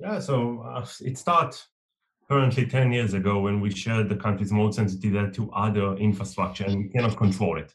Yeah, 0.00 0.18
so 0.18 0.60
uh, 0.60 0.86
it 1.00 1.18
starts 1.18 1.66
currently 2.28 2.64
10 2.64 2.92
years 2.92 3.14
ago 3.14 3.40
when 3.40 3.60
we 3.60 3.70
shared 3.70 4.08
the 4.08 4.16
country's 4.16 4.52
most 4.52 4.76
sensitive 4.76 5.12
data 5.12 5.30
to 5.32 5.50
other 5.52 5.96
infrastructure 5.96 6.64
and 6.64 6.78
we 6.78 6.88
cannot 6.88 7.16
control 7.16 7.58
it. 7.58 7.74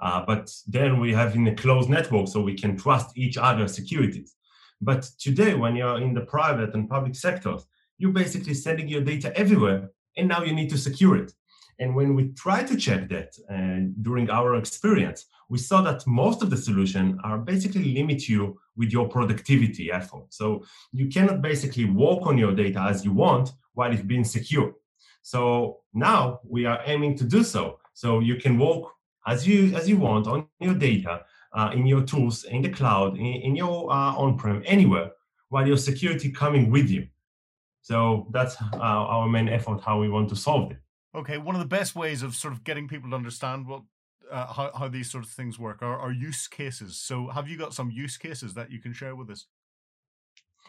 Uh, 0.00 0.24
but 0.26 0.52
then 0.66 1.00
we 1.00 1.12
have 1.12 1.34
in 1.34 1.46
a 1.48 1.54
closed 1.54 1.88
network 1.88 2.28
so 2.28 2.40
we 2.40 2.54
can 2.54 2.76
trust 2.76 3.16
each 3.18 3.36
other 3.36 3.66
securities. 3.66 4.34
But 4.80 5.08
today, 5.18 5.54
when 5.54 5.74
you're 5.74 6.00
in 6.00 6.14
the 6.14 6.20
private 6.20 6.74
and 6.74 6.88
public 6.88 7.14
sectors, 7.14 7.66
you're 7.98 8.12
basically 8.12 8.54
sending 8.54 8.88
your 8.88 9.00
data 9.00 9.36
everywhere 9.36 9.90
and 10.16 10.28
now 10.28 10.42
you 10.42 10.54
need 10.54 10.70
to 10.70 10.78
secure 10.78 11.16
it. 11.16 11.32
And 11.78 11.94
when 11.94 12.14
we 12.14 12.28
try 12.28 12.62
to 12.64 12.76
check 12.76 13.08
that 13.10 13.36
uh, 13.50 13.92
during 14.02 14.30
our 14.30 14.56
experience, 14.56 15.26
we 15.48 15.58
saw 15.58 15.82
that 15.82 16.06
most 16.06 16.42
of 16.42 16.50
the 16.50 16.56
solution 16.56 17.18
are 17.22 17.38
basically 17.38 17.94
limit 17.94 18.28
you 18.28 18.58
with 18.76 18.90
your 18.90 19.08
productivity 19.08 19.92
effort. 19.92 20.26
So 20.30 20.64
you 20.92 21.08
cannot 21.08 21.42
basically 21.42 21.84
work 21.84 22.26
on 22.26 22.38
your 22.38 22.54
data 22.54 22.80
as 22.80 23.04
you 23.04 23.12
want 23.12 23.50
while 23.74 23.92
it's 23.92 24.02
being 24.02 24.24
secure. 24.24 24.72
So 25.22 25.80
now 25.92 26.40
we 26.48 26.66
are 26.66 26.80
aiming 26.86 27.16
to 27.18 27.24
do 27.24 27.42
so. 27.44 27.78
So 27.94 28.20
you 28.20 28.36
can 28.36 28.58
work 28.58 28.84
as 29.26 29.46
you 29.46 29.74
as 29.74 29.88
you 29.88 29.96
want 29.96 30.26
on 30.26 30.46
your 30.60 30.74
data, 30.74 31.22
uh, 31.52 31.70
in 31.74 31.86
your 31.86 32.02
tools, 32.02 32.44
in 32.44 32.62
the 32.62 32.68
cloud, 32.68 33.16
in, 33.16 33.26
in 33.26 33.56
your 33.56 33.90
uh, 33.90 34.14
on-prem, 34.14 34.62
anywhere, 34.66 35.10
while 35.48 35.66
your 35.66 35.76
security 35.76 36.30
coming 36.30 36.70
with 36.70 36.88
you. 36.88 37.08
So 37.82 38.28
that's 38.32 38.56
uh, 38.60 38.78
our 38.80 39.28
main 39.28 39.48
effort, 39.48 39.80
how 39.80 40.00
we 40.00 40.08
want 40.08 40.28
to 40.30 40.36
solve 40.36 40.72
it. 40.72 40.78
Okay, 41.16 41.38
one 41.38 41.54
of 41.54 41.60
the 41.60 41.66
best 41.66 41.96
ways 41.96 42.22
of 42.22 42.34
sort 42.34 42.52
of 42.52 42.62
getting 42.62 42.88
people 42.88 43.10
to 43.10 43.16
understand 43.16 43.66
what 43.66 43.82
uh, 44.30 44.52
how 44.52 44.70
how 44.76 44.88
these 44.88 45.10
sort 45.10 45.24
of 45.24 45.30
things 45.30 45.58
work 45.58 45.82
are, 45.82 45.98
are 45.98 46.12
use 46.12 46.46
cases. 46.46 46.98
So, 46.98 47.28
have 47.28 47.48
you 47.48 47.56
got 47.56 47.74
some 47.74 47.90
use 47.90 48.16
cases 48.16 48.54
that 48.54 48.70
you 48.70 48.80
can 48.80 48.92
share 48.92 49.16
with 49.16 49.30
us? 49.30 49.46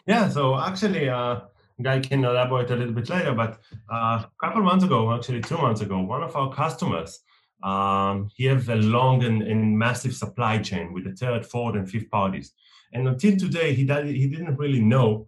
Yeah. 0.06 0.28
So 0.28 0.58
actually, 0.58 1.08
uh, 1.08 1.40
Guy 1.80 2.00
can 2.00 2.24
elaborate 2.24 2.70
a 2.70 2.76
little 2.76 2.94
bit 2.94 3.08
later. 3.08 3.34
But 3.34 3.60
uh, 3.92 4.24
a 4.24 4.30
couple 4.40 4.62
months 4.62 4.84
ago, 4.84 5.14
actually 5.14 5.42
two 5.42 5.58
months 5.58 5.80
ago, 5.80 6.00
one 6.00 6.22
of 6.22 6.34
our 6.34 6.52
customers 6.52 7.20
um, 7.62 8.30
he 8.36 8.44
has 8.44 8.68
a 8.68 8.76
long 8.76 9.24
and, 9.24 9.42
and, 9.42 9.76
massive 9.76 10.14
supply 10.14 10.58
chain 10.58 10.92
with 10.92 11.04
the 11.04 11.12
third, 11.12 11.44
fourth, 11.44 11.74
and 11.74 11.90
fifth 11.90 12.08
parties. 12.08 12.52
And 12.92 13.08
until 13.08 13.36
today, 13.36 13.74
he, 13.74 13.84
did, 13.84 14.06
he 14.06 14.28
didn't 14.28 14.56
really 14.56 14.80
know 14.80 15.26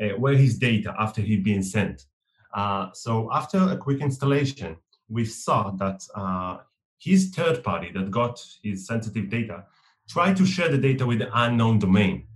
uh, 0.00 0.10
where 0.10 0.36
his 0.36 0.58
data 0.58 0.94
after 0.98 1.20
he'd 1.22 1.42
been 1.42 1.62
sent. 1.62 2.06
Uh, 2.54 2.90
so 2.92 3.30
after 3.32 3.58
a 3.58 3.76
quick 3.76 4.00
installation, 4.00 4.76
we 5.08 5.24
saw 5.24 5.70
that 5.72 6.02
uh, 6.14 6.58
his 6.98 7.30
third 7.30 7.62
party 7.64 7.90
that 7.92 8.10
got 8.10 8.44
his 8.62 8.86
sensitive 8.86 9.28
data 9.28 9.64
tried 10.08 10.36
to 10.36 10.46
share 10.46 10.68
the 10.68 10.78
data 10.78 11.06
with 11.06 11.18
the 11.18 11.30
unknown 11.34 11.78
domain. 11.78 12.26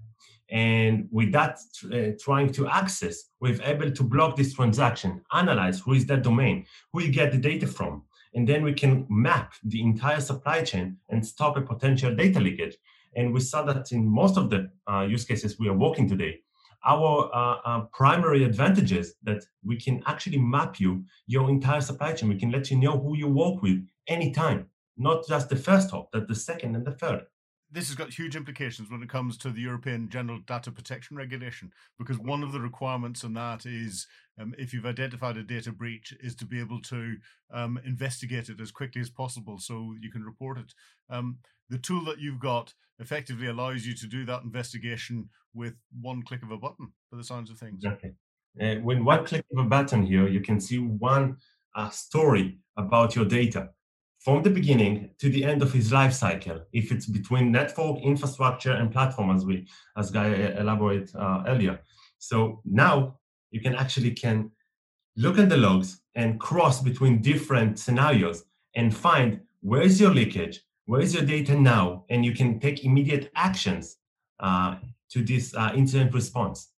And 0.49 1.09
with 1.11 1.33
that 1.33 1.59
uh, 1.93 2.17
trying 2.21 2.53
to 2.53 2.69
access, 2.69 3.31
we've 3.41 3.61
able 3.63 3.91
to 3.91 4.03
block 4.03 4.37
this 4.37 4.55
transaction, 4.55 5.23
analyze 5.33 5.81
who 5.81 5.93
is 5.93 6.07
that 6.07 6.23
domain, 6.23 6.67
who 6.93 7.03
you 7.03 7.13
get 7.13 7.33
the 7.33 7.39
data 7.39 7.67
from, 7.67 8.03
and 8.35 8.47
then 8.47 8.63
we 8.63 8.73
can 8.73 9.07
map 9.09 9.55
the 9.65 9.81
entire 9.81 10.21
supply 10.21 10.63
chain 10.63 10.99
and 11.09 11.27
stop 11.27 11.57
a 11.57 11.63
potential 11.63 12.15
data 12.15 12.39
leakage. 12.39 12.77
And 13.17 13.33
we 13.33 13.41
saw 13.41 13.63
that 13.63 13.91
in 13.93 14.07
most 14.07 14.37
of 14.37 14.51
the 14.51 14.71
uh, 14.91 15.03
use 15.03 15.25
cases 15.25 15.59
we 15.59 15.69
are 15.69 15.77
working 15.77 16.09
today, 16.09 16.41
our 16.85 17.31
uh, 17.33 17.59
uh, 17.65 17.81
primary 17.93 18.45
advantages 18.45 19.15
that 19.23 19.45
we 19.65 19.77
can 19.77 20.03
actually 20.07 20.39
map 20.39 20.81
you 20.81 21.05
your 21.27 21.49
entire 21.49 21.81
supply 21.81 22.13
chain. 22.13 22.29
We 22.29 22.39
can 22.39 22.51
let 22.51 22.71
you 22.71 22.77
know 22.77 22.99
who 22.99 23.17
you 23.17 23.29
work 23.29 23.63
with 23.63 23.87
anytime, 24.07 24.69
not 24.97 25.27
just 25.27 25.49
the 25.49 25.57
first 25.57 25.91
hop, 25.91 26.11
but 26.13 26.29
the 26.29 26.35
second 26.35 26.77
and 26.77 26.85
the 26.85 26.93
third. 26.93 27.27
This 27.71 27.89
has 27.89 27.97
got 27.97 28.13
huge 28.13 28.37
implications 28.37 28.91
when 28.91 29.03
it 29.03 29.09
comes 29.09 29.37
to 29.39 29.51
the 29.51 29.61
European 29.61 30.09
General 30.09 30.39
Data 30.47 30.71
Protection 30.71 31.17
Regulation, 31.17 31.73
because 31.99 32.19
one 32.19 32.45
of 32.45 32.53
the 32.53 32.61
requirements 32.61 33.25
in 33.25 33.35
that 33.35 33.67
is 33.67 34.07
um, 34.39 34.55
if 34.59 34.73
you've 34.73 34.87
identified 34.87 35.37
a 35.37 35.43
data 35.43 35.73
breach, 35.73 36.15
is 36.21 36.35
to 36.37 36.47
be 36.47 36.61
able 36.61 36.81
to 36.83 37.17
um, 37.53 37.81
investigate 37.85 38.49
it 38.49 38.61
as 38.61 38.71
quickly 38.71 39.01
as 39.01 39.11
possible 39.11 39.59
so 39.59 39.95
you 40.01 40.11
can 40.11 40.23
report 40.23 40.59
it. 40.59 40.75
Um, 41.11 41.39
the 41.69 41.79
tool 41.79 42.05
that 42.05 42.21
you've 42.21 42.41
got 42.41 42.75
effectively 42.99 43.49
allows 43.49 43.87
you 43.87 43.95
to 43.95 44.07
do 44.07 44.25
that 44.25 44.43
investigation 44.43 45.29
with 45.55 45.75
one 46.01 46.23
click 46.23 46.43
of 46.43 46.51
a 46.51 46.57
button, 46.57 46.93
for 47.09 47.17
the 47.17 47.25
sounds 47.25 47.51
of 47.51 47.59
things. 47.59 47.85
Okay. 47.85 48.13
Uh, 48.61 48.81
with 48.83 48.99
one 48.99 49.25
click 49.25 49.45
of 49.53 49.65
a 49.65 49.69
button 49.69 50.03
here, 50.03 50.29
you 50.29 50.41
can 50.41 50.61
see 50.61 50.79
one 50.79 51.37
uh, 51.75 51.91
story 51.91 52.59
about 52.77 53.15
your 53.15 53.25
data 53.25 53.71
from 54.19 54.43
the 54.43 54.51
beginning 54.51 55.11
to 55.19 55.29
the 55.29 55.45
end 55.45 55.63
of 55.63 55.73
his 55.73 55.93
life 55.93 56.13
cycle. 56.13 56.61
If 56.73 56.91
it's 56.91 57.07
between 57.07 57.53
network, 57.53 58.01
infrastructure, 58.01 58.73
and 58.73 58.91
platform, 58.91 59.31
as 59.31 59.45
we 59.45 59.67
as 59.97 60.11
Guy 60.11 60.33
uh, 60.33 60.61
elaborated 60.61 61.15
uh, 61.15 61.45
earlier. 61.47 61.81
So 62.19 62.61
now 62.65 63.19
you 63.51 63.61
can 63.61 63.75
actually 63.75 64.13
can 64.13 64.51
look 65.17 65.39
at 65.39 65.49
the 65.49 65.57
logs 65.57 66.01
and 66.15 66.41
cross 66.41 66.83
between 66.83 67.23
different 67.23 67.79
scenarios 67.79 68.45
and 68.75 68.95
find 68.95 69.41
where 69.61 69.83
is 69.83 70.01
your 70.01 70.13
leakage, 70.13 70.61
where 70.87 71.01
is 71.01 71.15
your 71.15 71.25
data 71.25 71.55
now, 71.55 72.05
and 72.09 72.25
you 72.25 72.33
can 72.33 72.59
take 72.59 72.85
immediate 72.85 73.31
actions 73.35 73.99
uh, 74.41 74.77
to 75.11 75.23
this 75.23 75.55
uh, 75.55 75.73
incident 75.75 76.15
response. 76.15 76.73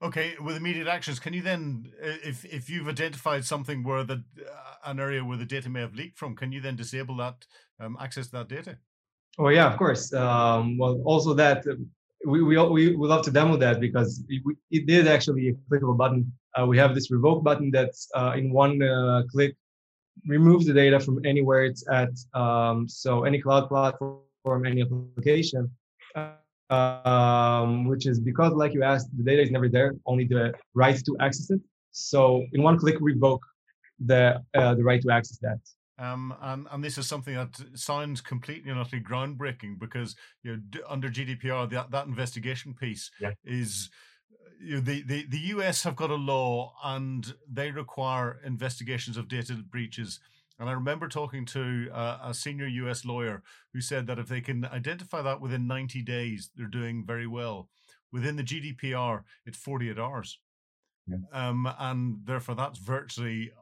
Okay, 0.00 0.34
with 0.40 0.56
immediate 0.56 0.86
actions, 0.86 1.18
can 1.18 1.32
you 1.32 1.42
then, 1.42 1.90
if 2.00 2.44
if 2.44 2.70
you've 2.70 2.88
identified 2.88 3.44
something 3.44 3.82
where 3.82 4.04
the 4.04 4.22
uh, 4.38 4.90
an 4.90 5.00
area 5.00 5.24
where 5.24 5.36
the 5.36 5.44
data 5.44 5.68
may 5.68 5.80
have 5.80 5.94
leaked 5.94 6.16
from, 6.16 6.36
can 6.36 6.52
you 6.52 6.60
then 6.60 6.76
disable 6.76 7.16
that 7.16 7.44
um, 7.80 7.96
access 8.00 8.26
to 8.26 8.32
that 8.32 8.48
data? 8.48 8.78
Oh 9.38 9.48
yeah, 9.48 9.70
of 9.70 9.76
course. 9.76 10.12
Um, 10.12 10.78
well, 10.78 11.02
also 11.04 11.34
that 11.34 11.66
uh, 11.66 11.74
we 12.24 12.42
we 12.42 12.56
we 12.56 12.94
would 12.94 13.10
love 13.10 13.24
to 13.24 13.32
demo 13.32 13.56
that 13.56 13.80
because 13.80 14.22
it, 14.28 14.42
it 14.70 14.86
did 14.86 15.08
actually 15.08 15.48
a 15.48 15.54
clickable 15.68 15.96
button. 15.96 16.32
Uh, 16.56 16.66
we 16.66 16.78
have 16.78 16.94
this 16.94 17.10
revoke 17.10 17.42
button 17.42 17.72
that's 17.72 18.08
uh, 18.14 18.34
in 18.36 18.52
one 18.52 18.80
uh, 18.80 19.22
click 19.30 19.56
removes 20.26 20.66
the 20.66 20.72
data 20.72 20.98
from 21.00 21.24
anywhere 21.24 21.64
it's 21.64 21.84
at. 21.90 22.10
Um, 22.34 22.88
so 22.88 23.24
any 23.24 23.40
cloud 23.40 23.68
platform, 23.68 24.66
any 24.66 24.82
application. 24.82 25.70
Uh, 26.14 26.32
um, 26.70 27.86
which 27.86 28.06
is 28.06 28.20
because, 28.20 28.52
like 28.52 28.74
you 28.74 28.82
asked, 28.82 29.08
the 29.16 29.22
data 29.22 29.42
is 29.42 29.50
never 29.50 29.68
there, 29.68 29.94
only 30.06 30.24
the 30.26 30.52
rights 30.74 31.02
to 31.02 31.16
access 31.20 31.50
it. 31.50 31.60
So 31.92 32.44
in 32.52 32.62
one 32.62 32.78
click, 32.78 32.96
revoke 33.00 33.42
the 34.04 34.42
uh, 34.54 34.74
the 34.74 34.84
right 34.84 35.00
to 35.02 35.10
access 35.10 35.38
that. 35.38 35.60
Um, 35.98 36.32
and, 36.40 36.68
and 36.70 36.84
this 36.84 36.96
is 36.96 37.08
something 37.08 37.34
that 37.34 37.60
sounds 37.74 38.20
completely 38.20 38.70
and 38.70 38.78
utterly 38.78 39.02
groundbreaking 39.02 39.80
because 39.80 40.14
you 40.44 40.52
know 40.56 40.80
under 40.88 41.08
GDPR 41.08 41.68
that, 41.70 41.90
that 41.90 42.06
investigation 42.06 42.74
piece 42.74 43.10
yeah. 43.20 43.32
is 43.44 43.90
you 44.60 44.76
know, 44.76 44.80
the, 44.80 45.02
the 45.02 45.26
the 45.28 45.38
US 45.38 45.82
have 45.84 45.96
got 45.96 46.10
a 46.10 46.14
law 46.14 46.74
and 46.84 47.34
they 47.50 47.70
require 47.70 48.40
investigations 48.44 49.16
of 49.16 49.28
data 49.28 49.54
breaches 49.54 50.20
and 50.58 50.68
I 50.68 50.72
remember 50.72 51.08
talking 51.08 51.44
to 51.46 51.88
uh, 51.92 52.18
a 52.22 52.34
senior 52.34 52.66
US 52.66 53.04
lawyer 53.04 53.42
who 53.72 53.80
said 53.80 54.06
that 54.08 54.18
if 54.18 54.28
they 54.28 54.40
can 54.40 54.64
identify 54.64 55.22
that 55.22 55.40
within 55.40 55.66
90 55.66 56.02
days, 56.02 56.50
they're 56.56 56.66
doing 56.66 57.04
very 57.06 57.26
well. 57.26 57.68
Within 58.12 58.36
the 58.36 58.42
GDPR, 58.42 59.22
it's 59.46 59.58
48 59.58 59.98
hours. 59.98 60.38
Yeah. 61.06 61.18
Um, 61.32 61.72
and 61.78 62.18
therefore, 62.24 62.56
that's 62.56 62.78
virtually 62.78 63.52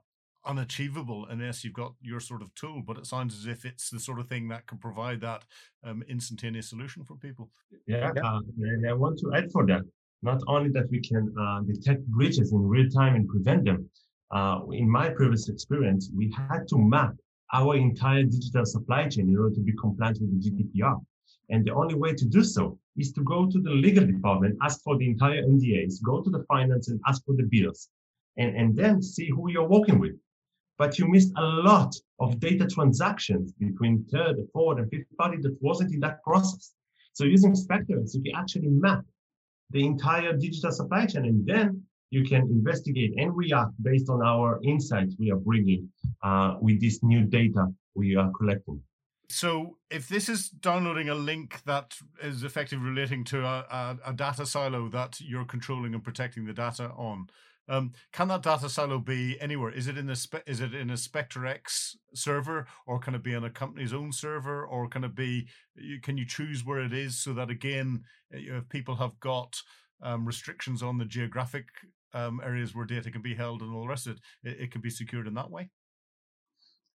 unachievable 0.47 1.27
unless 1.29 1.65
you've 1.65 1.75
got 1.75 1.93
your 2.01 2.21
sort 2.21 2.41
of 2.41 2.55
tool. 2.55 2.83
But 2.87 2.97
it 2.97 3.07
sounds 3.07 3.37
as 3.37 3.47
if 3.47 3.65
it's 3.65 3.91
the 3.91 4.01
sort 4.01 4.19
of 4.19 4.29
thing 4.29 4.49
that 4.49 4.67
can 4.67 4.79
provide 4.79 5.21
that 5.21 5.45
um, 5.85 6.03
instantaneous 6.09 6.71
solution 6.71 7.05
for 7.05 7.17
people. 7.17 7.51
Yeah, 7.87 8.13
uh, 8.25 8.41
and 8.59 8.89
I 8.89 8.95
want 8.95 9.19
to 9.19 9.33
add 9.35 9.51
for 9.53 9.67
that 9.67 9.83
not 10.23 10.43
only 10.47 10.71
that 10.71 10.91
we 10.91 11.01
can 11.01 11.33
uh, 11.39 11.61
detect 11.63 12.07
breaches 12.07 12.53
in 12.53 12.61
real 12.67 12.89
time 12.91 13.15
and 13.15 13.29
prevent 13.29 13.65
them, 13.65 13.89
uh, 14.33 14.61
in 14.73 14.91
my 14.91 15.09
previous 15.09 15.49
experience, 15.49 16.11
we 16.15 16.33
had 16.37 16.67
to 16.69 16.79
map 16.79 17.15
our 17.53 17.77
entire 17.77 18.25
digital 18.25 18.67
supply 18.67 19.09
chain 19.09 19.29
in 19.29 19.39
order 19.39 19.55
to 19.55 19.61
be 19.61 19.73
compliant 19.75 20.19
with 20.21 20.43
the 20.43 20.51
GDPR. 20.51 21.01
And 21.51 21.65
the 21.65 21.75
only 21.75 21.95
way 21.95 22.13
to 22.13 22.25
do 22.25 22.43
so 22.43 22.79
is 22.97 23.13
to 23.13 23.23
go 23.23 23.49
to 23.49 23.61
the 23.61 23.71
legal 23.71 24.05
department, 24.05 24.57
ask 24.63 24.83
for 24.83 24.97
the 24.99 25.07
entire 25.07 25.43
NDAs, 25.43 26.03
go 26.03 26.23
to 26.23 26.31
the 26.31 26.45
finance 26.49 26.89
and 26.89 27.01
ask 27.07 27.25
for 27.25 27.35
the 27.37 27.45
bills, 27.45 27.89
and, 28.37 28.57
and 28.57 28.77
then 28.77 29.01
see 29.01 29.31
who 29.31 29.51
you're 29.51 29.69
working 29.69 30.01
with. 30.01 30.17
But 30.79 30.99
you 30.99 31.09
missed 31.09 31.33
a 31.37 31.43
lot 31.43 31.95
of 32.21 32.41
data 32.41 32.67
transactions 32.67 33.53
between 33.53 34.05
third, 34.13 34.37
fourth, 34.53 34.79
and 34.79 34.91
fifth 34.91 35.07
party 35.17 35.39
that 35.43 35.57
wasn't 35.61 35.95
in 35.95 36.01
that 36.01 36.23
process. 36.23 36.73
So 37.13 37.25
using 37.25 37.55
Specter, 37.55 38.03
you 38.13 38.23
can 38.23 38.35
actually 38.35 38.69
map 38.69 39.05
the 39.71 39.85
entire 39.85 40.33
digital 40.37 40.71
supply 40.73 41.07
chain, 41.07 41.25
and 41.25 41.47
then 41.47 41.83
you 42.11 42.25
can 42.25 42.43
investigate 42.43 43.13
and 43.17 43.37
react 43.37 43.73
based 43.83 44.09
on 44.09 44.23
our 44.23 44.61
insights 44.63 45.17
we 45.19 45.31
are 45.31 45.37
bringing 45.37 45.89
uh, 46.23 46.55
with 46.61 46.81
this 46.81 47.03
new 47.03 47.23
data 47.25 47.67
we 47.95 48.17
are 48.17 48.31
collecting. 48.39 48.81
So, 49.29 49.79
if 49.91 50.09
this 50.09 50.29
is 50.29 50.49
downloading 50.49 51.09
a 51.09 51.15
link 51.15 51.63
that 51.65 51.97
is 52.23 52.45
effectively 52.45 52.89
relating 52.89 53.25
to 53.25 53.45
a, 53.45 53.67
a, 53.71 54.11
a 54.11 54.13
data 54.13 54.47
silo 54.47 54.89
that 54.91 55.21
you're 55.21 55.45
controlling 55.45 55.95
and 55.95 56.05
protecting 56.05 56.47
the 56.47 56.53
data 56.53 56.91
on, 56.97 57.27
um, 57.69 57.93
can 58.13 58.29
that 58.29 58.43
data 58.43 58.69
silo 58.69 58.99
be 58.99 59.41
anywhere? 59.41 59.71
Is 59.71 59.89
it 59.89 59.99
in 59.99 60.09
a 60.11 60.17
spe- 60.17 60.47
is 60.47 60.61
it 60.61 60.75
in 60.75 60.91
a 60.91 60.95
SpecterX 60.95 61.97
server, 62.15 62.67
or 62.87 62.99
can 62.99 63.15
it 63.15 63.23
be 63.23 63.35
on 63.35 63.45
a 63.45 63.51
company's 63.51 63.93
own 63.93 64.13
server, 64.13 64.65
or 64.65 64.89
can 64.89 65.05
it 65.05 65.15
be? 65.15 65.49
Can 66.03 66.17
you 66.17 66.27
choose 66.27 66.65
where 66.65 66.81
it 66.81 66.93
is 66.93 67.19
so 67.19 67.33
that 67.35 67.51
again, 67.51 68.05
if 68.31 68.69
people 68.69 68.97
have 68.97 69.19
got 69.21 69.57
um, 70.03 70.27
restrictions 70.27 70.83
on 70.83 70.99
the 70.99 71.05
geographic 71.05 71.67
um, 72.15 72.41
areas 72.45 72.75
where 72.75 72.87
data 72.87 73.11
can 73.11 73.23
be 73.23 73.35
held 73.35 73.63
and 73.63 73.75
all 73.75 73.83
the 73.83 73.89
rest 73.89 74.07
of 74.07 74.13
it, 74.13 74.51
it, 74.51 74.61
it 74.61 74.71
can 74.71 74.81
be 74.81 74.91
secured 74.91 75.27
in 75.27 75.35
that 75.35 75.51
way? 75.51 75.69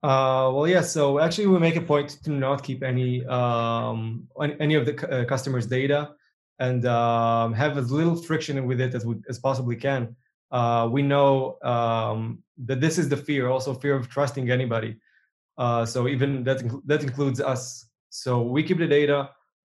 Uh, 0.04 0.52
well, 0.54 0.68
yeah. 0.68 0.82
So 0.82 1.20
actually, 1.20 1.48
we 1.48 1.60
make 1.60 1.76
a 1.76 1.82
point 1.82 2.18
to 2.24 2.32
not 2.32 2.64
keep 2.64 2.84
any 2.84 3.26
um, 3.26 4.28
any 4.60 4.76
of 4.76 4.86
the 4.86 5.10
uh, 5.10 5.26
customers' 5.26 5.66
data 5.66 6.12
and 6.60 6.86
um, 6.86 7.54
have 7.54 7.78
as 7.78 7.92
little 7.92 8.16
friction 8.16 8.66
with 8.66 8.82
it 8.82 8.94
as 8.94 9.06
we 9.06 9.16
as 9.30 9.40
possibly 9.40 9.76
can. 9.76 10.16
Uh, 10.52 10.88
we 10.92 11.02
know 11.02 11.58
um, 11.64 12.44
that 12.66 12.80
this 12.80 12.98
is 12.98 13.10
the 13.10 13.18
fear, 13.18 13.50
also 13.50 13.74
fear 13.74 13.96
of 13.96 14.10
trusting 14.10 14.50
anybody. 14.50 14.98
Uh, 15.58 15.86
so 15.86 16.08
even 16.08 16.44
that 16.44 16.62
that 16.86 17.04
includes 17.04 17.42
us. 17.42 17.86
So 18.10 18.42
we 18.42 18.64
keep 18.64 18.78
the 18.78 18.88
data 18.88 19.30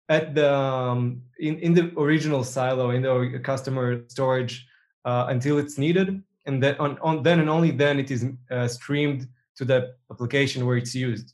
at 0.09 0.35
the 0.35 0.53
um, 0.53 1.21
in 1.39 1.57
in 1.59 1.73
the 1.73 1.91
original 1.97 2.43
silo 2.43 2.91
in 2.91 3.03
the 3.03 3.39
customer 3.43 4.03
storage 4.09 4.67
uh, 5.05 5.27
until 5.29 5.57
it's 5.57 5.77
needed, 5.77 6.21
and 6.45 6.61
then 6.61 6.75
on, 6.79 6.99
on, 6.99 7.23
then 7.23 7.39
and 7.39 7.49
only 7.49 7.71
then 7.71 7.99
it 7.99 8.11
is 8.11 8.25
uh, 8.51 8.67
streamed 8.67 9.27
to 9.55 9.65
the 9.65 9.93
application 10.11 10.65
where 10.65 10.77
it's 10.77 10.93
used. 10.93 11.33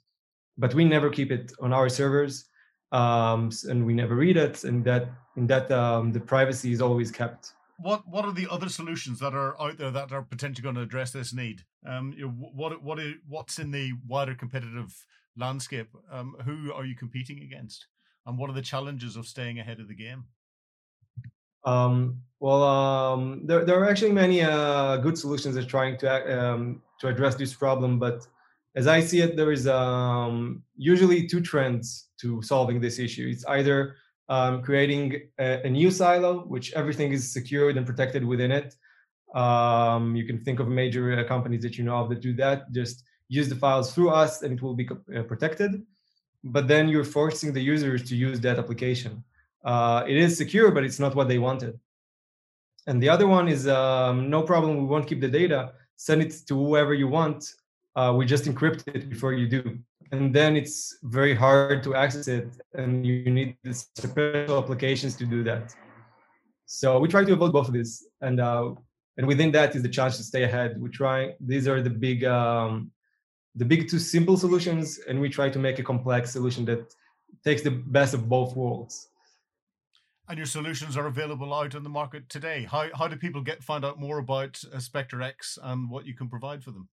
But 0.57 0.73
we 0.73 0.85
never 0.85 1.09
keep 1.09 1.31
it 1.31 1.51
on 1.59 1.73
our 1.73 1.89
servers, 1.89 2.45
um, 2.91 3.49
and 3.67 3.85
we 3.85 3.93
never 3.93 4.15
read 4.15 4.37
it, 4.37 4.63
and 4.63 4.85
that 4.85 5.09
in 5.35 5.47
that 5.47 5.71
um, 5.71 6.11
the 6.11 6.19
privacy 6.19 6.71
is 6.71 6.81
always 6.81 7.11
kept. 7.11 7.54
What 7.77 8.07
what 8.07 8.25
are 8.25 8.31
the 8.33 8.47
other 8.49 8.69
solutions 8.69 9.19
that 9.19 9.33
are 9.33 9.59
out 9.61 9.77
there 9.77 9.91
that 9.91 10.11
are 10.11 10.21
potentially 10.21 10.63
going 10.63 10.75
to 10.75 10.81
address 10.81 11.11
this 11.11 11.33
need? 11.33 11.63
Um, 11.85 12.13
you 12.17 12.25
know, 12.25 12.31
what 12.31 12.81
what 12.81 12.99
what's 13.27 13.59
in 13.59 13.71
the 13.71 13.91
wider 14.07 14.33
competitive 14.33 14.95
landscape? 15.37 15.89
Um, 16.11 16.35
who 16.45 16.71
are 16.73 16.85
you 16.85 16.95
competing 16.95 17.41
against, 17.43 17.87
and 18.25 18.37
what 18.37 18.49
are 18.49 18.53
the 18.53 18.61
challenges 18.61 19.15
of 19.15 19.27
staying 19.27 19.59
ahead 19.59 19.79
of 19.79 19.87
the 19.87 19.95
game? 19.95 20.25
Um, 21.65 22.21
well, 22.39 22.63
um, 22.63 23.41
there, 23.45 23.65
there 23.65 23.79
are 23.79 23.89
actually 23.89 24.11
many 24.11 24.41
uh, 24.41 24.97
good 24.97 25.17
solutions 25.17 25.55
that 25.55 25.65
are 25.65 25.69
trying 25.69 25.97
to 25.97 26.39
um, 26.39 26.81
to 27.01 27.07
address 27.07 27.35
this 27.35 27.53
problem, 27.53 27.99
but 27.99 28.25
as 28.75 28.87
I 28.87 28.99
see 28.99 29.21
it, 29.21 29.35
there 29.35 29.51
is 29.51 29.67
um, 29.67 30.61
usually 30.75 31.27
two 31.27 31.41
trends 31.41 32.09
to 32.21 32.41
solving 32.41 32.79
this 32.79 32.99
issue. 32.99 33.27
It's 33.31 33.45
either 33.45 33.95
um, 34.29 34.61
creating 34.61 35.29
a, 35.39 35.61
a, 35.65 35.69
new 35.69 35.91
silo, 35.91 36.39
which 36.45 36.73
everything 36.73 37.11
is 37.11 37.31
secured 37.31 37.77
and 37.77 37.85
protected 37.85 38.23
within 38.25 38.51
it. 38.51 38.75
Um, 39.35 40.15
you 40.15 40.25
can 40.25 40.39
think 40.39 40.59
of 40.59 40.67
major 40.67 41.19
uh, 41.19 41.23
companies 41.27 41.61
that 41.63 41.77
you 41.77 41.83
know 41.83 41.97
of 41.97 42.09
that 42.09 42.21
do 42.21 42.33
that. 42.33 42.71
Just 42.71 43.03
use 43.27 43.49
the 43.49 43.55
files 43.55 43.93
through 43.93 44.09
us, 44.09 44.41
and 44.41 44.53
it 44.53 44.61
will 44.61 44.75
be 44.75 44.87
uh, 44.89 45.23
protected. 45.23 45.83
But 46.43 46.67
then 46.67 46.87
you're 46.87 47.03
forcing 47.03 47.53
the 47.53 47.61
users 47.61 48.07
to 48.09 48.15
use 48.15 48.39
that 48.41 48.57
application 48.57 49.23
uh, 49.65 50.03
it 50.07 50.15
is 50.15 50.37
secure, 50.37 50.71
but 50.71 50.83
it's 50.83 50.99
not 50.99 51.15
what 51.15 51.27
they 51.27 51.39
wanted. 51.39 51.77
And 52.87 53.01
the 53.01 53.09
other 53.09 53.27
one 53.27 53.47
is 53.47 53.67
um, 53.67 54.29
no 54.29 54.43
problem, 54.43 54.77
we 54.77 54.85
won't 54.85 55.07
keep 55.07 55.19
the 55.19 55.27
data, 55.27 55.73
send 55.95 56.21
it 56.21 56.33
to 56.47 56.53
whoever 56.53 56.93
you 56.93 57.07
want. 57.07 57.51
Uh, 57.95 58.13
we 58.15 58.25
just 58.25 58.45
encrypt 58.45 58.87
it 58.93 59.09
before 59.09 59.33
you 59.33 59.47
do. 59.47 59.79
And 60.15 60.33
then 60.33 60.55
it's 60.55 60.97
very 61.03 61.35
hard 61.35 61.83
to 61.83 61.93
access 61.93 62.29
it, 62.29 62.47
and 62.73 63.05
you 63.05 63.29
need 63.29 63.57
special 63.71 64.57
applications 64.57 65.13
to 65.17 65.25
do 65.25 65.43
that. 65.43 65.75
So 66.65 66.99
we 66.99 67.09
try 67.09 67.25
to 67.25 67.33
avoid 67.33 67.51
both 67.51 67.67
of 67.67 67.73
these, 67.73 68.07
and 68.21 68.39
uh, 68.39 68.75
and 69.17 69.27
within 69.27 69.51
that 69.51 69.75
is 69.75 69.81
the 69.81 69.89
chance 69.89 70.15
to 70.17 70.23
stay 70.23 70.43
ahead. 70.43 70.79
We 70.79 70.89
try; 70.89 71.35
these 71.41 71.67
are 71.67 71.81
the 71.81 71.89
big, 71.89 72.23
um, 72.23 72.91
the 73.55 73.65
big 73.65 73.89
two 73.89 73.99
simple 73.99 74.37
solutions, 74.37 74.99
and 75.07 75.19
we 75.19 75.27
try 75.27 75.49
to 75.49 75.59
make 75.59 75.79
a 75.79 75.83
complex 75.83 76.31
solution 76.31 76.63
that 76.65 76.93
takes 77.43 77.61
the 77.61 77.71
best 77.71 78.13
of 78.13 78.29
both 78.29 78.55
worlds 78.55 79.09
and 80.27 80.37
your 80.37 80.47
solutions 80.47 80.97
are 80.97 81.05
available 81.05 81.53
out 81.53 81.75
in 81.75 81.83
the 81.83 81.89
market 82.01 82.27
today. 82.29 82.67
How 82.69 82.89
how 82.95 83.07
do 83.07 83.15
people 83.15 83.41
get 83.41 83.63
find 83.63 83.85
out 83.85 83.99
more 83.99 84.17
about 84.17 84.59
uh, 84.73 84.77
SpecterX 84.77 85.59
and 85.61 85.87
what 85.87 86.07
you 86.07 86.15
can 86.15 86.29
provide 86.29 86.63
for 86.63 86.71
them? 86.71 86.89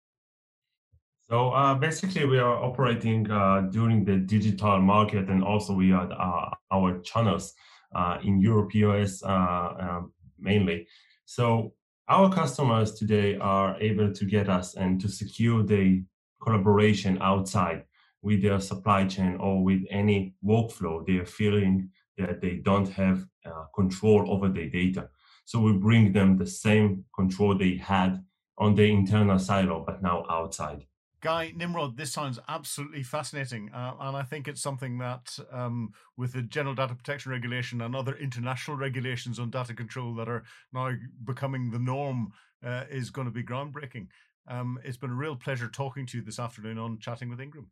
So 1.29 1.49
uh, 1.49 1.75
basically, 1.75 2.25
we 2.25 2.39
are 2.39 2.63
operating 2.63 3.29
uh, 3.29 3.67
during 3.69 4.05
the 4.05 4.15
digital 4.15 4.79
market, 4.79 5.27
and 5.27 5.43
also 5.43 5.73
we 5.73 5.91
are 5.91 6.09
uh, 6.09 6.51
our 6.71 6.99
channels 6.99 7.53
uh, 7.93 8.17
in 8.23 8.39
Europe, 8.39 8.73
US 8.75 9.21
uh, 9.23 9.73
um, 9.79 10.13
mainly. 10.39 10.87
So 11.25 11.73
our 12.07 12.31
customers 12.31 12.93
today 12.93 13.37
are 13.37 13.75
able 13.81 14.13
to 14.13 14.25
get 14.25 14.47
us 14.47 14.75
and 14.75 15.01
to 15.01 15.09
secure 15.09 15.63
the 15.63 16.03
collaboration 16.41 17.17
outside 17.21 17.83
with 18.21 18.41
their 18.41 18.61
supply 18.61 19.05
chain 19.05 19.35
or 19.35 19.61
with 19.61 19.81
any 19.89 20.33
workflow 20.45 21.05
they 21.05 21.17
are 21.17 21.25
feeling 21.25 21.89
that 22.17 22.39
they 22.39 22.55
don't 22.55 22.89
have 22.89 23.25
uh, 23.45 23.65
control 23.75 24.31
over 24.31 24.47
their 24.47 24.69
data. 24.69 25.09
So 25.43 25.59
we 25.59 25.73
bring 25.73 26.13
them 26.13 26.37
the 26.37 26.47
same 26.47 27.03
control 27.13 27.57
they 27.57 27.75
had 27.75 28.23
on 28.57 28.75
the 28.75 28.89
internal 28.89 29.39
silo, 29.39 29.83
but 29.85 30.01
now 30.01 30.25
outside. 30.29 30.85
Guy 31.21 31.51
Nimrod, 31.55 31.97
this 31.97 32.13
sounds 32.13 32.37
absolutely 32.47 33.01
fascinating, 33.01 33.71
uh, 33.71 33.95
and 33.99 34.15
I 34.15 34.21
think 34.21 34.47
it's 34.47 34.61
something 34.61 34.99
that, 34.99 35.39
um, 35.51 35.93
with 36.15 36.33
the 36.33 36.43
General 36.43 36.75
Data 36.75 36.93
Protection 36.93 37.31
Regulation 37.31 37.81
and 37.81 37.95
other 37.95 38.15
international 38.15 38.77
regulations 38.77 39.39
on 39.39 39.49
data 39.49 39.73
control 39.73 40.13
that 40.15 40.29
are 40.29 40.43
now 40.73 40.91
becoming 41.23 41.71
the 41.71 41.79
norm, 41.79 42.33
uh, 42.63 42.83
is 42.91 43.09
going 43.09 43.25
to 43.25 43.31
be 43.31 43.43
groundbreaking. 43.43 44.07
Um, 44.47 44.79
it's 44.83 44.97
been 44.97 45.09
a 45.09 45.15
real 45.15 45.35
pleasure 45.35 45.67
talking 45.67 46.05
to 46.05 46.17
you 46.17 46.23
this 46.23 46.39
afternoon 46.39 46.77
on 46.77 46.99
Chatting 46.99 47.29
with 47.29 47.41
Ingram. 47.41 47.71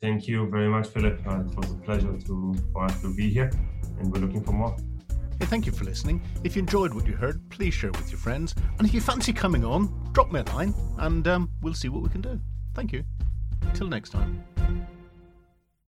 Thank 0.00 0.26
you 0.26 0.48
very 0.48 0.68
much, 0.68 0.88
Philip. 0.88 1.20
Uh, 1.26 1.40
it 1.40 1.56
was 1.56 1.70
a 1.70 1.76
pleasure 1.76 2.18
to 2.18 2.54
for 2.72 2.84
us 2.84 3.00
to 3.02 3.14
be 3.14 3.28
here, 3.28 3.50
and 3.98 4.10
we're 4.10 4.20
looking 4.20 4.42
for 4.42 4.52
more. 4.52 4.74
Hey, 5.38 5.46
thank 5.46 5.66
you 5.66 5.72
for 5.72 5.84
listening. 5.84 6.22
If 6.44 6.56
you 6.56 6.60
enjoyed 6.60 6.94
what 6.94 7.06
you 7.06 7.14
heard, 7.14 7.50
please 7.50 7.74
share 7.74 7.92
with 7.92 8.10
your 8.10 8.18
friends. 8.18 8.54
And 8.78 8.88
if 8.88 8.94
you 8.94 9.00
fancy 9.00 9.32
coming 9.32 9.64
on, 9.64 10.10
drop 10.12 10.32
me 10.32 10.40
a 10.40 10.44
line 10.44 10.74
and 10.98 11.26
um, 11.28 11.50
we'll 11.60 11.74
see 11.74 11.88
what 11.88 12.02
we 12.02 12.08
can 12.08 12.20
do. 12.20 12.40
Thank 12.74 12.92
you. 12.92 13.04
Till 13.74 13.88
next 13.88 14.10
time. 14.10 14.44